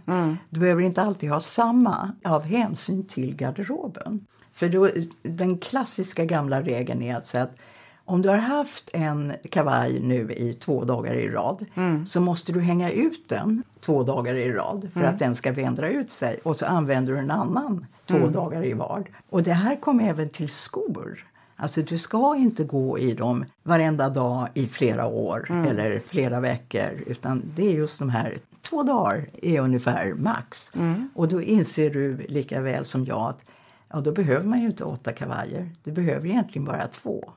[0.51, 4.27] Du behöver inte alltid ha samma av hänsyn till garderoben.
[4.53, 4.88] För då,
[5.22, 7.57] den klassiska gamla regeln är att säga att
[8.05, 11.66] om du har haft en kavaj nu i två dagar i rad
[12.07, 15.90] så måste du hänga ut den två dagar i rad för att den ska vändra
[15.90, 19.07] ut sig och så använder du en annan två dagar i rad.
[19.31, 21.27] Och det här kommer även till skor.
[21.57, 26.90] Alltså du ska inte gå i dem varenda dag i flera år eller flera veckor
[27.07, 30.73] utan det är just de här två dagar är ungefär max.
[31.14, 33.45] Och då inser du lika väl som jag att
[33.88, 35.71] Ja, då behöver man ju inte åtta kavajer.
[35.85, 37.33] Du behöver egentligen bara två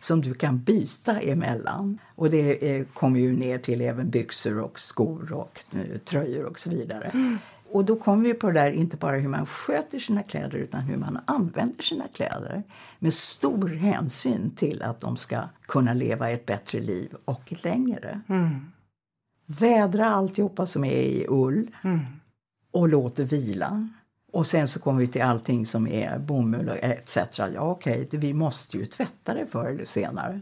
[0.00, 1.98] som du kan byta emellan.
[2.14, 6.58] Och det är, kommer ju ner till även byxor och skor och eh, tröjor och
[6.58, 7.38] så vidare.
[7.74, 10.80] Och då kommer vi på det där, inte bara hur man sköter sina kläder utan
[10.80, 12.62] hur man använder sina kläder.
[12.98, 18.20] Med stor hänsyn till att de ska kunna leva ett bättre liv och längre.
[19.46, 21.70] Vädra alltihopa som är i ull
[22.70, 23.88] och låt det vila.
[24.32, 27.16] Och sen så kommer vi till allting som är bomull och etc.
[27.38, 30.40] Ja okej, det- vi måste ju tvätta det förr eller senare.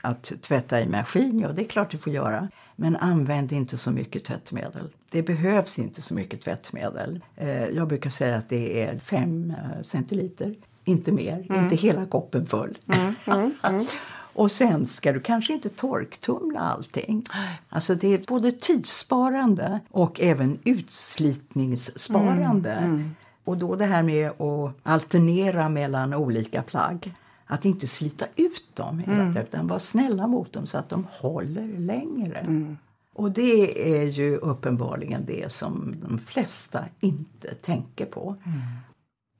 [0.00, 2.48] Att tvätta i maskin, ja det är klart du får göra.
[2.76, 4.90] Men använd inte så mycket tvättmedel.
[5.16, 7.24] Det behövs inte så mycket tvättmedel.
[7.36, 11.46] Eh, jag brukar säga att det är 5 eh, centiliter, inte mer.
[11.50, 11.64] Mm.
[11.64, 12.78] Inte hela koppen full.
[12.86, 13.86] Mm, mm, mm.
[14.32, 17.24] och sen ska du kanske inte torktumla allting.
[17.68, 22.72] Alltså det är både tidssparande och även utslitningssparande.
[22.72, 23.14] Mm, mm.
[23.44, 27.14] Och då det här med att alternera mellan olika plagg.
[27.46, 29.36] Att inte slita ut dem mm.
[29.36, 32.38] utan vara snälla mot dem så att de håller längre.
[32.38, 32.76] Mm.
[33.16, 38.36] Och det är ju uppenbarligen det som de flesta inte tänker på.
[38.46, 38.58] Mm.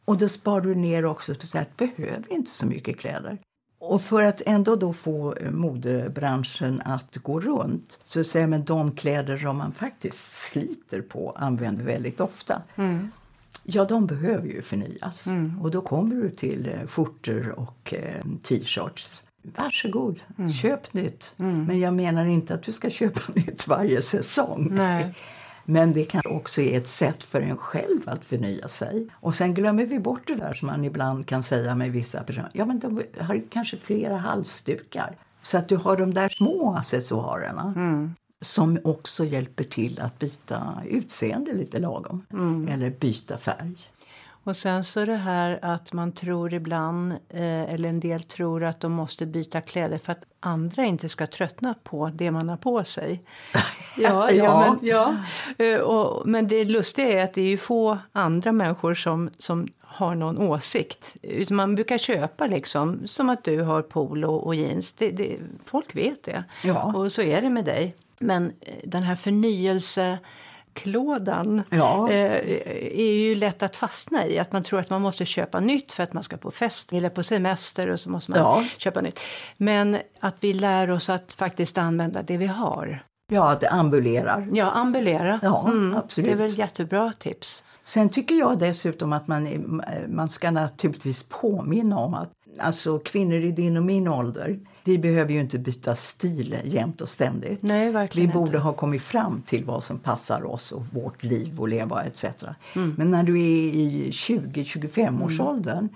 [0.04, 3.38] Och då sparar du ner också, speciellt behöver inte så mycket kläder.
[3.78, 9.38] Och för att ändå då få modebranschen att gå runt så säger man de kläder
[9.38, 12.62] som man faktiskt sliter på använder väldigt ofta.
[12.76, 13.10] Mm.
[13.62, 15.26] Ja, de behöver ju förnyas.
[15.26, 15.60] Mm.
[15.62, 19.25] Och då kommer du till eh, skjortor och eh, t-shirts.
[19.56, 20.52] Varsågod, mm.
[20.52, 21.34] köp nytt.
[21.38, 21.64] Mm.
[21.64, 24.68] Men jag menar inte att du ska köpa nytt varje säsong.
[24.70, 25.14] Nej.
[25.64, 29.08] Men det kan också är ett sätt för en själv att förnya sig.
[29.14, 32.50] Och sen glömmer vi bort det där som man ibland kan säga med vissa personer.
[32.52, 35.16] Ja, men de har kanske flera halsdukar.
[35.42, 37.72] Så att du har de där små accessoarerna.
[37.76, 42.26] Mm som också hjälper till att byta utseende lite lagom.
[42.32, 42.68] Mm.
[42.68, 43.76] Eller byta färg.
[44.46, 48.80] Och sen så det här att man tror ibland, eh, eller en del tror att
[48.80, 52.84] de måste byta kläder för att andra inte ska tröttna på det man har på
[52.84, 53.22] sig.
[53.98, 54.44] Ja, ja.
[54.44, 55.16] ja, men, ja.
[55.64, 59.68] Eh, och, men det lustiga är att det är ju få andra människor som, som
[59.80, 61.16] har någon åsikt.
[61.50, 64.94] Man brukar köpa liksom, som att du har polo och jeans.
[64.94, 66.44] Det, det, folk vet det.
[66.62, 66.92] Ja.
[66.94, 67.94] Och så är det med dig.
[68.18, 69.16] Men eh, den här
[70.76, 72.10] förnyelseklådan ja.
[72.10, 72.32] eh,
[72.98, 74.38] är ju lätt att fastna i.
[74.38, 77.08] Att man tror att man måste köpa nytt för att man ska på fest eller
[77.08, 78.64] på semester och så måste man ja.
[78.78, 79.20] köpa nytt.
[79.56, 83.02] Men att vi lär oss att faktiskt använda det vi har.
[83.32, 84.48] Ja, att det ambulerar.
[84.52, 85.40] Ja, ambulera.
[85.42, 86.30] Ja, mm, absolut.
[86.30, 87.64] Det är väl jättebra tips.
[87.84, 93.52] Sen tycker jag dessutom att man, man ska naturligtvis påminna om att alltså kvinnor i
[93.52, 97.62] din och min ålder, vi behöver ju inte byta stil jämt och ständigt.
[97.62, 98.58] Nej, verkligen vi borde inte.
[98.58, 102.24] ha kommit fram till vad som passar oss och vårt liv och leva etc.
[102.74, 102.94] Mm.
[102.98, 105.46] Men när du är i 20-25 års mm.
[105.46, 105.88] åldern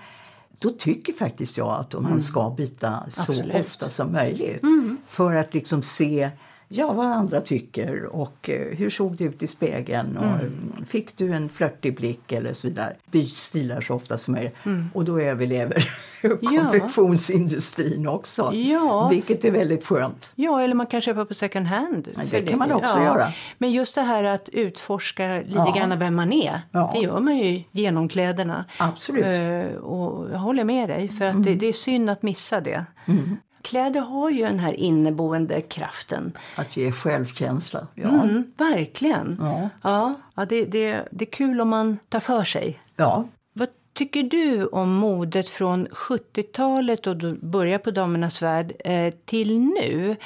[0.61, 2.20] då tycker faktiskt jag att man mm.
[2.20, 3.55] ska byta så Absolut.
[3.55, 4.62] ofta som möjligt.
[4.62, 4.96] Mm.
[5.07, 6.31] För att liksom se
[6.73, 10.73] ja, vad andra tycker och eh, hur såg det ut i spegeln och mm.
[10.87, 12.97] fick du en flörtig blick eller så vidare.
[13.11, 14.91] Byt stilar så ofta som möjligt mm.
[14.95, 15.91] och då överlever
[16.57, 18.55] konfektionsindustrin också.
[18.55, 19.09] Ja.
[19.09, 20.33] Vilket är väldigt skönt.
[20.35, 22.09] Ja, eller man kan köpa på second hand.
[22.17, 23.05] Ja, det kan man också ja.
[23.05, 23.33] göra.
[23.59, 25.75] Men just det här att utforska lite ja.
[25.77, 26.61] grann vem man är,
[26.93, 28.65] det gör man ju genom kläderna.
[28.79, 29.25] Absolut.
[29.25, 31.43] Uh, och jag håller med dig, för att mm.
[31.43, 32.85] det, det, är synd att missa det.
[33.07, 33.37] Mm.
[33.62, 36.33] Kläder har ju den här inneboende kraften.
[36.57, 38.09] Att ge självkänsla, ja.
[38.09, 39.37] Mm, verkligen.
[39.40, 39.68] Ja.
[39.83, 42.81] Ja, ja det, det, det är kul om man tar för sig.
[42.96, 43.25] Ja.
[43.53, 50.16] Vad tycker du om modet från 70-talet och börjar på Damernas Värld eh, till nu?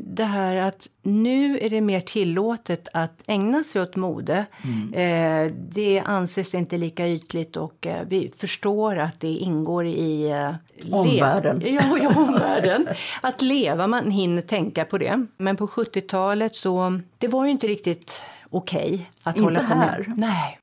[0.00, 4.46] Det här att nu är det mer tillåtet att ägna sig åt mode.
[4.64, 4.94] Mm.
[4.94, 10.94] Eh, det anses inte lika ytligt och eh, vi förstår att det ingår i eh,
[10.94, 11.62] omvärlden.
[11.66, 12.88] Ja, ja, omvärlden.
[13.20, 15.26] att leva, man hinner tänka på det.
[15.36, 19.76] Men på 70-talet så det var ju inte riktigt okej okay att inte hålla på
[19.76, 19.88] med.
[19.88, 20.12] här.
[20.16, 20.58] Nej,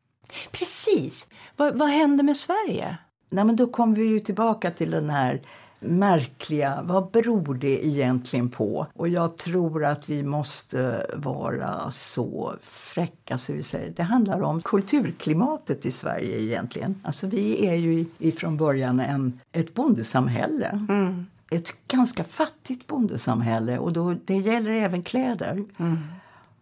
[0.52, 1.28] precis.
[1.56, 2.98] Va, vad hände med Sverige?
[3.30, 5.42] Nej, men då kom vi ju tillbaka till den här
[5.80, 6.82] märkliga.
[6.84, 8.88] Vad beror det egentligen på?
[8.94, 13.94] Och jag tror att vi måste vara så fräcka så vi säger.
[13.96, 17.02] Det handlar om kulturklimatet i Sverige egentligen.
[17.04, 20.86] Alltså vi är ju ifrån början en, ett bondesamhälle.
[20.90, 21.26] Mm.
[21.52, 25.64] Ett ganska fattigt bondesamhälle och då, det gäller även kläder.
[25.80, 25.98] Mm.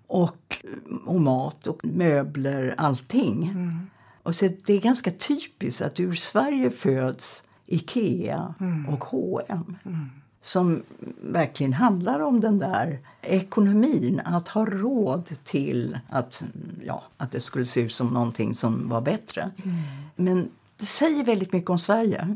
[0.08, 0.58] Och,
[1.06, 3.44] och mat och möbler, allting.
[3.44, 3.90] Mm.
[4.24, 8.90] Och så det är ganska typiskt att ur Sverige föds Ikea mm.
[8.90, 10.10] och H&M mm.
[10.42, 10.84] som
[11.22, 16.44] verkligen handlar om den där ekonomin, att ha råd till att,
[16.86, 19.52] ja, att det skulle se ut som någonting som var bättre.
[19.64, 19.78] Mm.
[20.16, 22.36] Men det säger väldigt mycket om Sverige.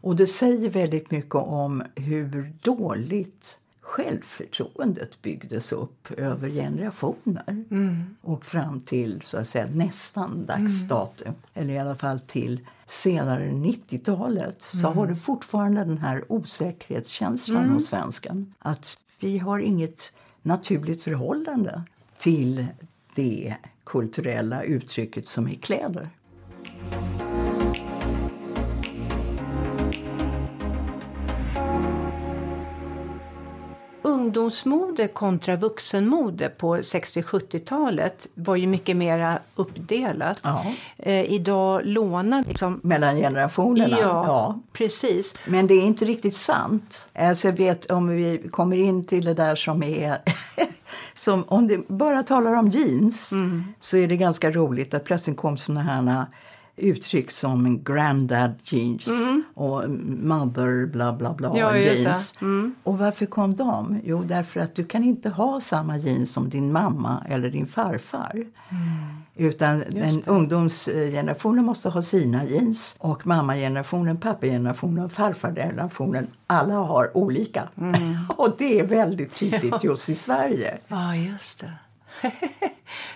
[0.00, 8.16] Och det säger väldigt mycket om hur dåligt självförtroendet byggdes upp över generationer mm.
[8.22, 11.24] och fram till så att säga, nästan dags dato.
[11.24, 11.36] Mm.
[11.54, 14.98] Eller i alla fall till senare 90-talet så mm.
[14.98, 17.74] har du fortfarande den här osäkerhetskänslan mm.
[17.74, 18.54] hos svensken.
[18.58, 21.82] Att vi har inget naturligt förhållande
[22.18, 22.66] till
[23.14, 26.10] det kulturella uttrycket som är kläder.
[34.26, 40.40] Ungdomsmode kontra vuxenmode på 60-70-talet var ju mycket mer uppdelat.
[40.42, 40.64] Ja.
[40.98, 42.80] Eh, idag lånar liksom...
[42.82, 43.98] Mellan generationerna.
[44.00, 44.60] Ja, ja.
[44.72, 45.34] precis.
[45.46, 47.08] Men det är inte riktigt sant.
[47.14, 50.18] Alltså jag vet om vi kommer in till det där som är...
[51.14, 53.64] som om det bara talar om jeans Mm.
[53.80, 56.24] så är det ganska roligt att plötsligt kom såna här
[56.76, 59.08] uttryck som granddad jeans
[59.54, 61.58] och mother bla bla bla Mm.
[61.58, 62.34] Ja, jeans.
[62.82, 64.00] Och varför kom de?
[64.04, 68.32] Jo, därför att du kan inte ha samma jeans som din mamma eller din farfar.
[68.34, 69.16] Mm.
[69.38, 77.68] Utan den ungdomsgenerationen måste ha sina jeans och mammagenerationen, pappagenerationen och farfargenerationen alla har olika.
[77.76, 77.94] Mm.
[78.36, 80.78] och det är väldigt tydligt just i Sverige.
[80.88, 81.78] Ja, just det.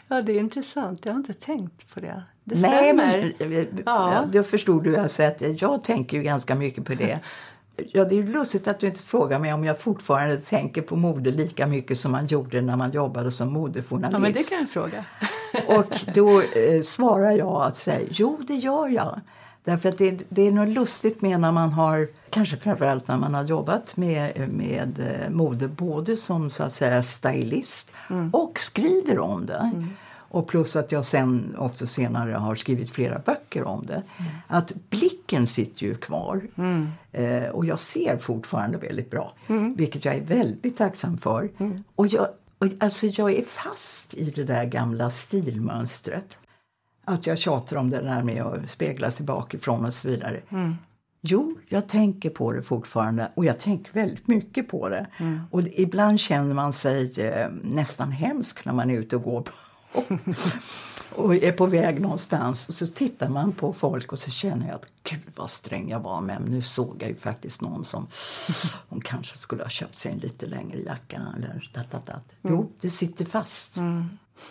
[0.09, 1.05] ja, det är intressant.
[1.05, 2.23] Jag har inte tänkt på det.
[2.51, 3.35] Det Nej, stämmer.
[3.39, 4.13] men ja.
[4.13, 4.25] Ja.
[4.33, 7.19] då förstod du alltså att jag tänker ju ganska mycket på det.
[7.93, 11.31] Ja, det är lustigt att du inte frågar mig om jag fortfarande tänker på mode
[11.31, 14.13] lika mycket som man gjorde när man jobbade som modejournalist.
[14.13, 15.05] Ja, men det kan jag fråga.
[15.79, 19.21] Och då eh, svarar jag att säga, jo det gör jag.
[19.65, 23.35] Därför att det, det är något lustigt med när man har, kanske framförallt när man
[23.35, 27.93] har jobbat med, med eh, mode både som så att säga stylist
[28.33, 29.71] och skriver om det.
[30.33, 34.03] Och plus att jag sen också senare har skrivit flera böcker om det.
[34.47, 36.43] Att blicken sitter ju kvar.
[37.13, 39.33] Eh, och jag ser fortfarande väldigt bra.
[39.77, 41.51] Vilket jag är väldigt tacksam för.
[41.95, 46.39] Och jag, och alltså jag är fast i det där gamla stilmönstret.
[47.05, 50.41] Att jag tjatar om det där med att spegla sig bakifrån och så vidare.
[51.23, 55.07] Jo, jag tänker på det fortfarande och jag tänker väldigt mycket på det.
[55.51, 59.43] Och ibland känner man sig eh, nästan hemsk när man är ute och går
[61.17, 64.75] och är på väg någonstans och så tittar man på folk och så känner jag
[64.75, 68.07] att gud vad sträng jag var men nu såg jag ju faktiskt någon som
[68.89, 72.33] hon kanske skulle ha köpt sig en lite längre jacka eller dat, dat, dat.
[72.43, 73.79] Jo, det sitter fast.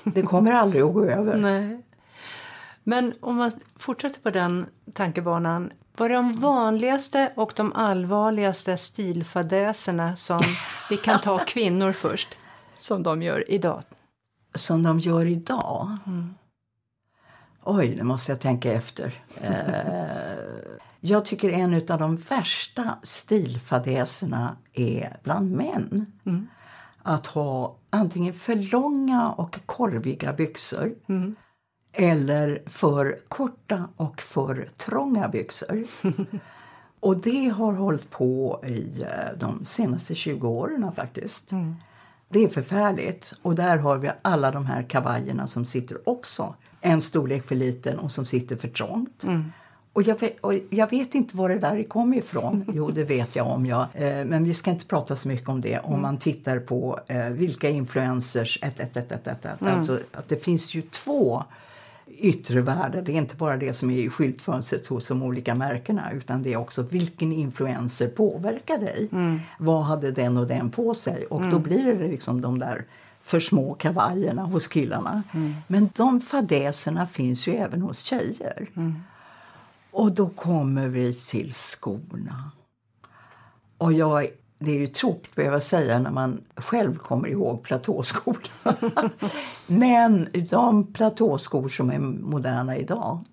[0.03, 1.37] Det kommer aldrig att gå över.
[1.41, 1.81] Nej.
[2.83, 5.71] Men om man fortsätter på den tankebanan.
[5.97, 10.39] Vad är de vanligaste och de allvarligaste stilfadäserna som
[10.89, 12.27] vi kan ta kvinnor först,
[12.77, 13.83] som de gör idag?
[14.55, 15.97] Som de gör idag?
[17.63, 19.23] Oj, nu måste jag tänka efter.
[19.41, 26.05] Eh, jag tycker en av de värsta stilfadäserna är bland män.
[27.03, 30.95] Att ha antingen för långa och korviga byxor
[31.93, 35.83] eller för korta och för trånga byxor.
[36.99, 41.51] och det har hållit på i eh, de senaste 20 åren faktiskt.
[42.29, 43.33] Det är förfärligt.
[43.41, 47.99] Och där har vi alla de här kavajerna som sitter också en storlek för liten
[47.99, 49.25] och som sitter för trångt.
[49.93, 52.65] Och jag, vet, och jag vet inte var det där kommer ifrån.
[52.73, 53.65] Jo, det vet jag om.
[53.65, 53.87] Jag.
[53.93, 55.79] Eh, men vi ska inte prata så mycket om det.
[55.79, 58.59] Om man tittar på eh, vilka influencers...
[58.61, 59.61] Ett, ett, ett, ett, ett, ett.
[59.61, 61.43] Alltså, att det finns ju två
[62.17, 63.01] yttre världar.
[63.01, 66.53] Det är inte bara det som är i skyltfönstret hos de olika märkena utan det
[66.53, 69.09] är också vilken influencer påverkar dig.
[69.59, 71.25] Vad hade den och den på sig?
[71.25, 72.85] Och då blir det liksom de där
[73.21, 75.23] för små kavajerna hos killarna.
[75.67, 78.69] Men de fadäserna finns ju även hos tjejer.
[79.91, 82.51] Och då kommer vi till skorna.
[83.77, 84.27] Och jag,
[84.59, 88.37] det är ju tråkigt behöva säga när man själv kommer ihåg platåskor.
[89.67, 93.25] Men de platåskor som är moderna idag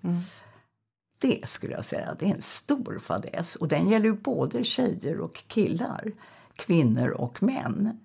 [1.19, 3.57] det skulle jag säga, det är en stor fadäs.
[3.57, 6.12] Och den gäller både tjejer och killar,
[6.57, 8.01] kvinnor och män.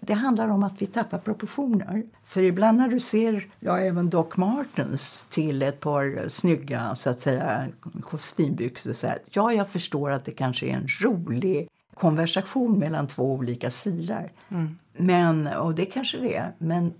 [0.00, 2.02] Det handlar om att vi tappar proportioner.
[2.24, 7.20] För ibland när du ser, ja även Doc Martens till ett par snygga så att
[7.20, 7.66] säga
[8.00, 13.32] kostymbyxor så här, ja jag förstår att det kanske är en rolig konversation mellan två
[13.32, 14.32] olika stilar.
[14.96, 16.92] Men, och det kanske det är, men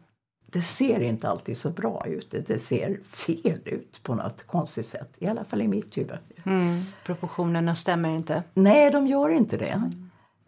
[0.46, 2.34] det ser inte alltid så bra ut.
[2.46, 5.12] Det ser fel ut på något konstigt sätt.
[5.18, 6.18] I alla fall i mitt huvud.
[6.44, 8.42] Mm, proportionerna stämmer inte.
[8.54, 9.90] Nej, de gör inte det.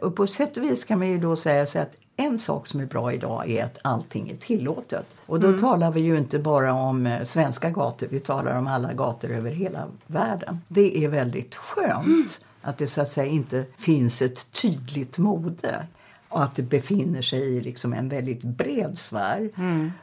[0.03, 2.81] Och på sätt och vis kan man ju då säga så att en sak som
[2.81, 5.07] är bra idag är att allting är tillåtet.
[5.27, 8.93] Och då talar vi ju inte bara om eh, svenska gator, vi talar om alla
[8.93, 10.61] gator över hela världen.
[10.69, 15.87] Det är väldigt skönt att det så att säga inte finns ett tydligt mode
[16.29, 19.51] och att det befinner sig i liksom en väldigt bred sfär.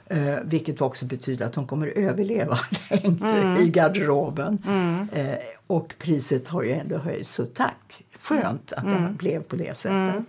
[0.06, 2.60] Eh, vilket också betyder att de kommer överleva
[2.90, 4.64] längre i garderoben.
[5.12, 5.36] Eh,
[5.68, 8.04] och priset har ju ändå höjts, så tack!
[8.20, 10.26] Skönt att det blev på det sättet.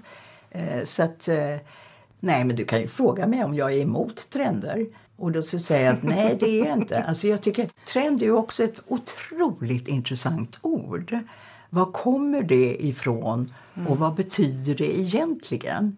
[0.51, 1.57] Eh, så att, eh,
[2.21, 4.87] nej men du kan ju fråga mig om jag är emot trender.
[5.17, 7.03] Och då så säger jag att nej det är jag inte.
[7.09, 11.19] Alltså jag tycker trend är ju också ett otroligt intressant ord.
[11.75, 13.53] Var kommer det ifrån
[13.89, 15.97] och vad betyder det egentligen?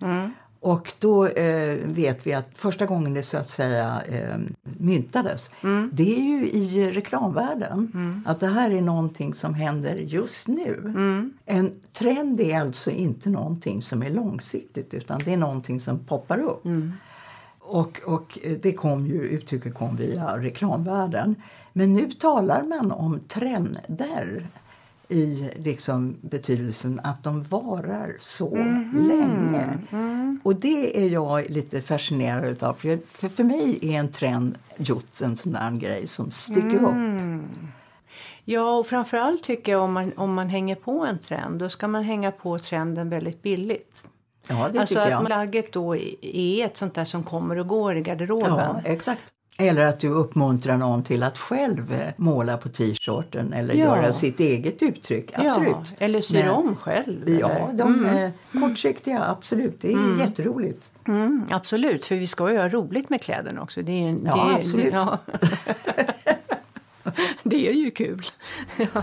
[0.60, 5.90] Och då eh, vet vi att första gången det så att säga eh, myntades, Mm.
[5.92, 7.92] det är ju i reklamvärlden.
[8.26, 10.80] Att det här är någonting som händer just nu.
[10.84, 11.32] Mm.
[11.46, 16.38] En trend är alltså inte någonting som är långsiktigt utan det är någonting som poppar
[16.38, 16.64] upp.
[16.64, 16.92] Mm.
[17.58, 21.34] Och, och det kom ju, uttrycket kom via reklamvärlden.
[21.72, 24.46] Men nu talar man om trender
[25.08, 28.56] i liksom betydelsen att de varar så
[28.92, 29.78] länge.
[30.42, 32.74] Och det är jag lite fascinerad utav.
[32.74, 36.84] För, jag, för, för mig är en trend just en sån där grej som sticker
[36.84, 36.94] upp.
[38.44, 41.88] Ja, och framförallt tycker jag om man, om man hänger på en trend, då ska
[41.88, 44.04] man hänga på trenden väldigt billigt.
[44.48, 45.26] Ja, det alltså tycker att jag.
[45.26, 48.50] plagget då är ett sånt där som kommer och går i garderoben.
[48.50, 49.32] Ja, exakt.
[49.58, 53.84] Eller att du uppmuntrar någon till att själv eh, måla på t-shirten eller Ja.
[53.84, 55.30] göra sitt eget uttryck.
[55.34, 55.70] Absolut.
[55.74, 57.38] Ja, eller Men- om själv.
[57.40, 57.72] Ja, eller?
[57.78, 59.78] de är kortsiktiga, absolut.
[59.80, 60.90] Det är jätteroligt.
[61.08, 63.82] Mm, absolut, för vi ska ju ha roligt med kläderna också.
[63.82, 64.92] Det är, Ja, det absolut.
[64.94, 65.18] ja.
[67.42, 68.22] det är ju kul.
[68.76, 69.02] Ja.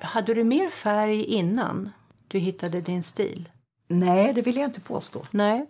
[0.00, 1.90] Hade du mer färg innan
[2.28, 3.48] du hittade din stil?
[3.88, 5.22] Nej, det vill jag inte påstå.
[5.30, 5.66] Nej,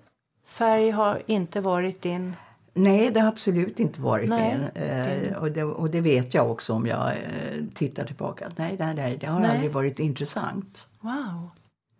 [0.46, 2.36] färg har inte varit din...
[2.74, 4.58] Nej, det har absolut inte varit Nej.
[4.58, 4.82] min.
[4.82, 8.48] Eh, och, det, och det vet jag också om jag eh, tittar tillbaka.
[8.56, 9.50] Nej, nej, nej, det har Nej.
[9.50, 10.86] aldrig varit intressant.
[11.00, 11.50] Wow.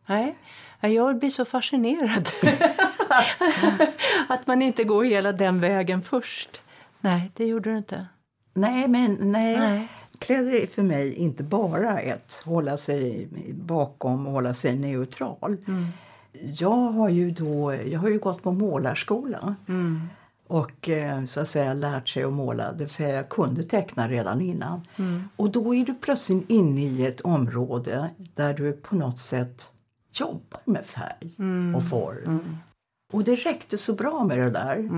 [0.07, 0.37] Nej,
[0.81, 2.29] jag blir så fascinerad.
[4.29, 6.61] att man inte går hela den vägen först.
[7.01, 8.07] Nej, det gjorde du inte.
[8.55, 9.59] Nej, men nej.
[9.59, 9.89] Nej.
[10.19, 15.57] Kläder är för mig inte bara ett hålla sig bakom och hålla sig neutral.
[15.69, 15.87] Mm.
[16.59, 19.55] Jag har ju då, jag har ju gått på målarskola.
[19.69, 20.01] Mm.
[20.49, 22.73] och eh, så att säga lärt sig att måla.
[22.73, 24.81] Det vill säga jag kunde teckna redan innan.
[24.97, 25.29] Mm.
[25.37, 29.67] Och då är du plötsligt inne i ett område där du på något sätt
[30.13, 31.75] jobbar med färg Mm.
[31.75, 32.57] och form.
[33.13, 34.91] Och det räckte så bra med det där.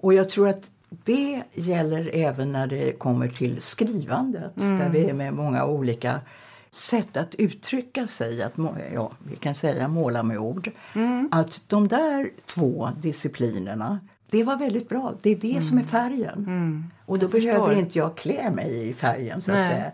[0.00, 5.14] Och jag tror att det gäller även när det kommer till skrivandet där vi är
[5.14, 6.20] med många olika
[6.70, 8.52] sätt att uttrycka sig, att
[8.94, 10.70] ja, vi kan säga måla med ord.
[11.30, 13.98] Att de där två disciplinerna,
[14.30, 15.14] det var väldigt bra.
[15.22, 16.90] Det är det som är färgen.
[17.06, 17.74] Och då behöver förstår.
[17.74, 19.70] inte jag klä mig i färgen så att Nej.
[19.70, 19.92] säga.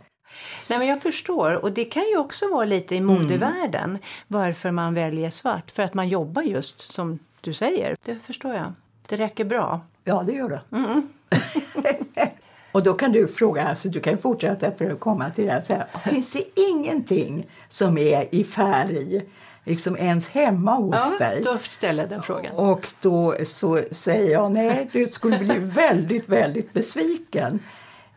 [0.69, 1.53] Nej, men jag förstår.
[1.65, 5.71] Och det kan ju också vara lite i modevärlden varför man väljer svart.
[5.71, 7.97] För att man jobbar just som du säger.
[8.05, 8.73] Det förstår jag.
[9.09, 9.81] Det räcker bra.
[10.05, 10.61] Ja, det gör det.
[12.73, 15.63] och då kan du fråga, alltså du kan fortsätta för att komma till det här.
[15.63, 19.23] Så här finns det ingenting som är i färg,
[19.65, 21.43] liksom ens hemma hos dig?
[21.45, 22.53] då ställer jag den frågan.
[22.55, 27.61] Och då så säger jag nej, du skulle bli väldigt, väldigt besviken.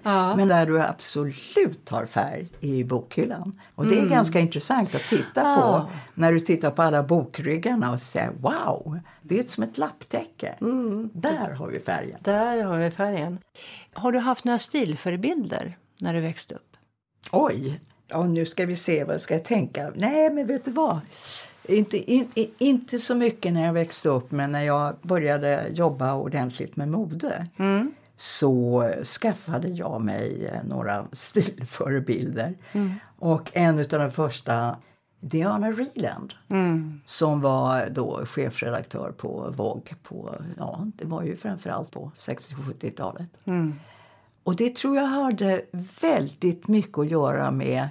[0.08, 0.36] Ja.
[0.36, 3.60] Men där du absolut har färg i bokhyllan.
[3.76, 5.90] Och det är ganska intressant att titta på Ja.
[6.14, 10.56] när du tittar på alla bokryggarna och säger wow, det är som ett lapptäcke.
[11.14, 12.20] Där har vi färgen.
[12.24, 13.40] Där har vi färgen.
[13.94, 16.78] Har du haft några stilförebilder när du växte upp?
[17.32, 19.92] Oj, ja, nu ska vi se vad jag ska tänka.
[19.96, 21.00] Nej, men vet du vad?
[21.70, 22.28] Inte, in,
[22.58, 27.48] inte så mycket när jag växte upp, men när jag började jobba ordentligt med mode
[28.18, 32.54] så skaffade jag mig eh, några stilförebilder.
[33.20, 34.76] Och en av de första,
[35.20, 36.34] Diana Reeland
[37.06, 43.30] som var då chefredaktör på Vogue på, ja, det var ju framförallt på 60-70-talet.
[44.44, 45.62] Och det tror jag hade
[46.02, 47.90] väldigt mycket att göra med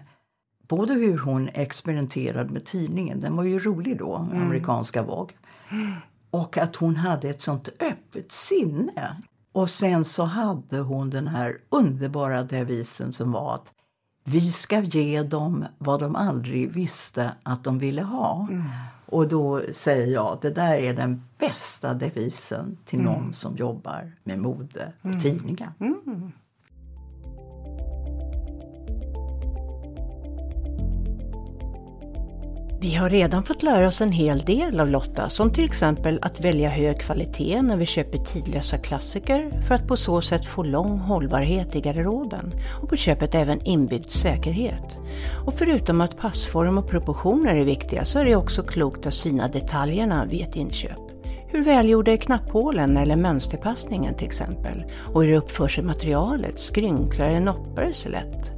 [0.68, 5.36] både hur hon experimenterade med tidningen, den var ju rolig då, amerikanska Vogue.
[6.30, 9.16] Och att hon hade ett sånt öppet sinne.
[9.56, 13.72] Och sen så hade hon den här underbara devisen som var att
[14.24, 18.48] vi ska ge dem vad de aldrig visste att de ville ha.
[19.06, 24.38] Och då säger jag det där är den bästa devisen till någon som jobbar med
[24.38, 25.72] mode och tidningar.
[32.86, 36.40] Vi har redan fått lära oss en hel del av Lotta, som till exempel att
[36.40, 40.98] välja hög kvalitet när vi köper tidlösa klassiker för att på så sätt få lång
[40.98, 44.98] hållbarhet i garderoben och på köpet även inbyggd säkerhet.
[45.46, 49.48] Och förutom att passform och proportioner är viktiga så är det också klokt att syna
[49.48, 51.00] detaljerna vid ett inköp.
[51.48, 54.84] Hur välgjorda är knapphålen eller mönsterpassningen till exempel?
[55.14, 58.52] Och hur uppför sig materialet, skrynklar eller noppar det sig lätt?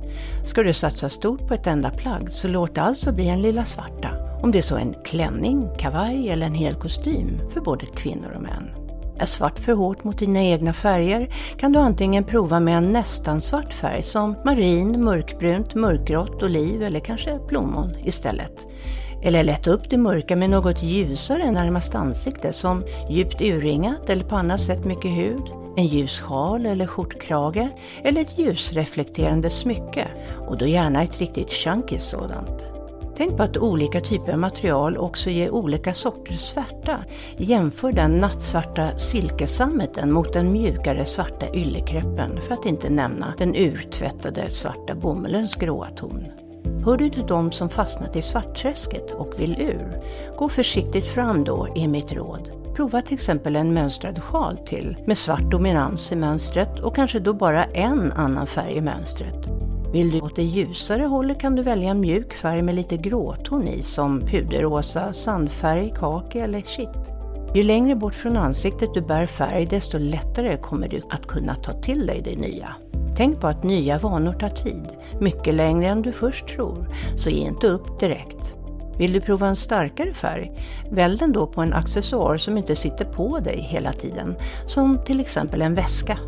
[0.44, 3.64] Ska du satsa stort på ett enda plagg så låt det alltså bli en lilla
[3.64, 4.17] svarta.
[4.42, 8.42] Om det är så en klänning, kavaj eller en hel kostym för både kvinnor och
[8.42, 8.70] män.
[9.18, 13.40] Är svart för hårt mot dina egna färger kan du antingen prova med en nästan
[13.40, 18.66] svart färg som marin, mörkbrunt, mörkgrått, oliv eller kanske plommon istället.
[19.22, 24.36] Eller lätta upp det mörka med något ljusare närmast ansikte som djupt urringat eller på
[24.36, 25.42] annat sätt mycket hud,
[25.76, 27.68] en ljus sjal eller skjortkrage
[28.04, 30.08] eller ett ljusreflekterande smycke
[30.48, 32.77] och då gärna ett riktigt chunky sådant.
[33.18, 37.04] Tänk på att olika typer av material också ger olika sorters svärta.
[37.36, 44.50] Jämför den nattsvarta silkesammeten mot den mjukare svarta yllekräppen för att inte nämna den urtvättade
[44.50, 46.24] svarta bomullens gråa ton.
[46.84, 50.02] Hör du till dem som fastnat i svartträsket och vill ur?
[50.36, 52.50] Gå försiktigt fram då, är mitt råd.
[52.76, 57.34] Prova till exempel en mönstrad sjal till med svart dominans i mönstret och kanske då
[57.34, 59.48] bara en annan färg i mönstret.
[59.92, 63.68] Vill du åt det ljusare hållet kan du välja en mjuk färg med lite gråton
[63.68, 67.18] i som puderrosa, sandfärg, kake eller kitt.
[67.54, 71.72] Ju längre bort från ansiktet du bär färg desto lättare kommer du att kunna ta
[71.72, 72.76] till dig det nya.
[73.16, 74.86] Tänk på att nya vanor tar tid,
[75.20, 78.54] mycket längre än du först tror, så ge inte upp direkt.
[78.98, 80.52] Vill du prova en starkare färg?
[80.90, 84.36] Välj den då på en accessoar som inte sitter på dig hela tiden,
[84.66, 86.18] som till exempel en väska.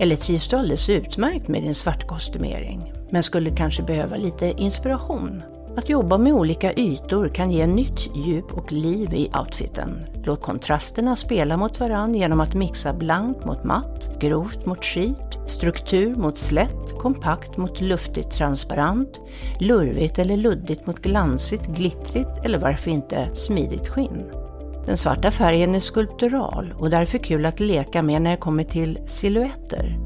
[0.00, 5.42] Eller trivs du alldeles utmärkt med din svartkostymering, men skulle kanske behöva lite inspiration?
[5.76, 10.06] Att jobba med olika ytor kan ge nytt djup och liv i outfiten.
[10.24, 16.14] Låt kontrasterna spela mot varann genom att mixa blankt mot matt, grovt mot skit, struktur
[16.14, 19.20] mot slätt, kompakt mot luftigt transparent,
[19.60, 24.47] lurvigt eller luddigt mot glansigt, glittrigt eller varför inte smidigt skinn.
[24.88, 28.98] Den svarta färgen är skulptural och därför kul att leka med när det kommer till
[29.06, 29.98] silhuetter.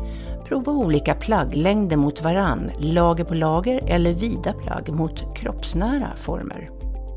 [0.48, 6.70] Prova olika plagglängder mot varann, lager på lager eller vida plagg mot kroppsnära former.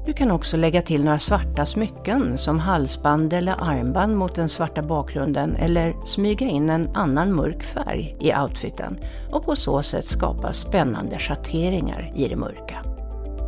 [0.05, 4.82] Du kan också lägga till några svarta smycken som halsband eller armband mot den svarta
[4.82, 8.99] bakgrunden eller smyga in en annan mörk färg i outfiten
[9.32, 12.84] och på så sätt skapa spännande schatteringar i det mörka.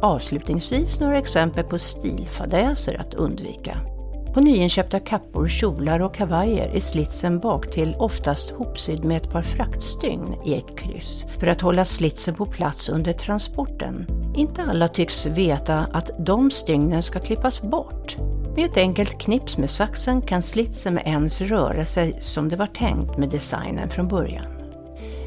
[0.01, 3.78] Avslutningsvis några exempel på stilfadäser att undvika.
[4.38, 10.35] På nyinköpta kappor, kjolar och kavajer är slitsen baktill oftast hopsydd med ett par fraktstygn
[10.45, 14.07] i ett kryss för att hålla slitsen på plats under transporten.
[14.35, 18.17] Inte alla tycks veta att de stygnen ska klippas bort.
[18.55, 22.67] Med ett enkelt knips med saxen kan slitsen med ens röra sig som det var
[22.67, 24.51] tänkt med designen från början.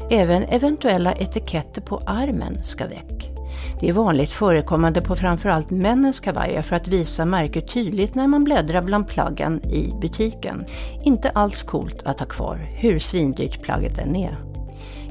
[0.09, 3.40] Även eventuella etiketter på armen ska väck.
[3.79, 8.43] Det är vanligt förekommande på framförallt männens kavajer för att visa märket tydligt när man
[8.43, 10.65] bläddrar bland plaggen i butiken.
[11.03, 14.37] Inte alls coolt att ha kvar, hur svindyrt plagget än är.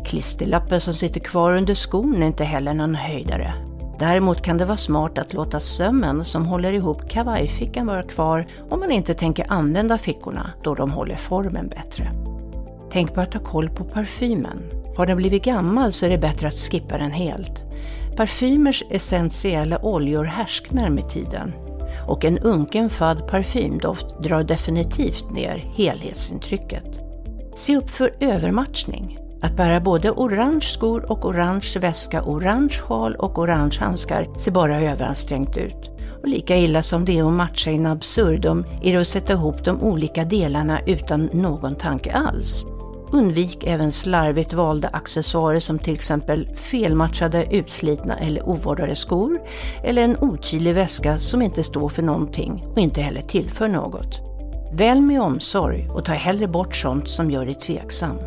[0.05, 3.55] Klisterlappen som sitter kvar under skon är inte heller någon höjdare.
[3.99, 8.80] Däremot kan det vara smart att låta sömmen som håller ihop kavajfickan vara kvar om
[8.80, 12.12] man inte tänker använda fickorna då de håller formen bättre.
[12.93, 14.62] Tänk på att ha koll på parfymen.
[14.97, 17.64] Har den blivit gammal så är det bättre att skippa den helt.
[18.16, 21.52] Parfymers essentiella oljor härsknar med tiden
[22.06, 26.84] och en unken fadd parfymdoft drar definitivt ner helhetsintrycket.
[27.56, 29.18] Se upp för övermatchning.
[29.42, 34.80] Att bära både orange skor och orange väska, orange sjal och orange handskar ser bara
[34.80, 35.90] överansträngt ut.
[36.22, 39.64] Och lika illa som det är att matcha in absurdum är det att sätta ihop
[39.64, 42.66] de olika delarna utan någon tanke alls.
[43.12, 49.40] Undvik även slarvigt valda accessoarer som till exempel felmatchade, utslitna eller ovårdade skor
[49.84, 54.20] eller en otydlig väska som inte står för någonting och inte heller tillför något.
[54.72, 58.18] Välj med omsorg och ta hellre bort sånt som gör dig tveksam.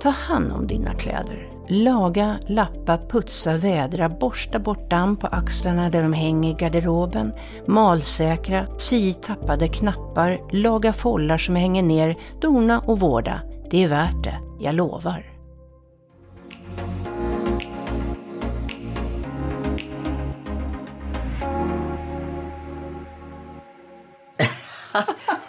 [0.00, 1.48] Ta hand om dina kläder.
[1.70, 7.32] Laga, lappa, putsa, vädra, borsta bort damm på axlarna där de hänger i garderoben,
[7.66, 13.40] malsäkra, sy tappade knappar, laga follar som hänger ner, dona och vårda.
[13.70, 15.24] Det är värt det, jag lovar.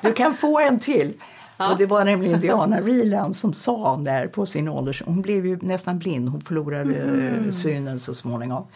[0.01, 1.13] Du kan få en till.
[1.57, 1.71] Ja.
[1.71, 5.59] Och det var nämligen Diana Vreeland som sa där på sin ålder, hon blev ju
[5.61, 7.51] nästan blind, hon förlorade mm.
[7.51, 8.67] synen så småningom.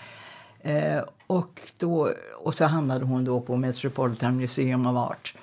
[0.61, 2.09] Eh, och, då,
[2.43, 5.35] och så hamnade hon då på Metropolitan Museum of Art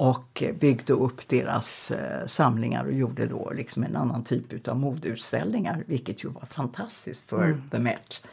[0.00, 5.84] och byggde upp deras eh, samlingar och gjorde då liksom en annan typ av modeutställningar
[5.86, 7.68] vilket ju var fantastiskt för mm.
[7.68, 8.26] The Met.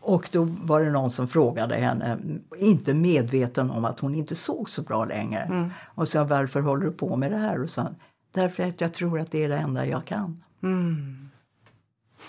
[0.00, 2.18] Och då var det någon som frågade henne,
[2.58, 5.40] inte medveten om att hon inte såg så bra längre.
[5.40, 5.70] Mm.
[5.94, 7.62] Och sa varför håller du på med det här?
[7.62, 7.88] Och sa
[8.34, 10.42] därför att jag tror att det är det enda jag kan.
[10.62, 11.28] Mm.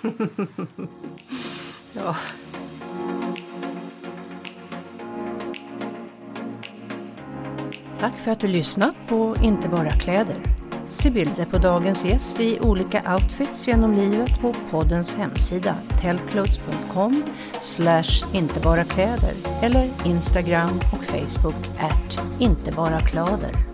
[1.94, 2.16] ja.
[8.00, 10.38] Tack för att du lyssnat på Inte bara kläder.
[10.88, 17.24] Se bilder på dagens gäst i olika outfits genom livet på poddens hemsida tellclothes.com
[17.62, 23.69] slash inte bara kläder eller Instagram och Facebook at inte bara kläder.